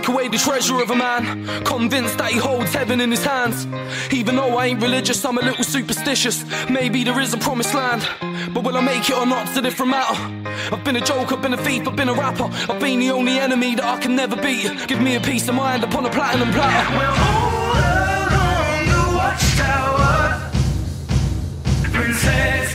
[0.09, 1.47] Away the treasure of a man.
[1.65, 3.67] Convinced that he holds heaven in his hands.
[4.13, 6.45] Even though I ain't religious, I'm a little superstitious.
[6.69, 8.07] Maybe there is a promised land.
[8.53, 10.17] But will I make it or not's a different matter.
[10.75, 12.49] I've been a joke, I've been a thief, I've been a rapper.
[12.71, 14.89] I've been the only enemy that I can never beat.
[14.89, 16.97] Give me a peace of mind upon a platinum platter.
[16.97, 17.73] Well, all
[18.29, 20.51] along the watchtower,
[21.93, 22.75] princess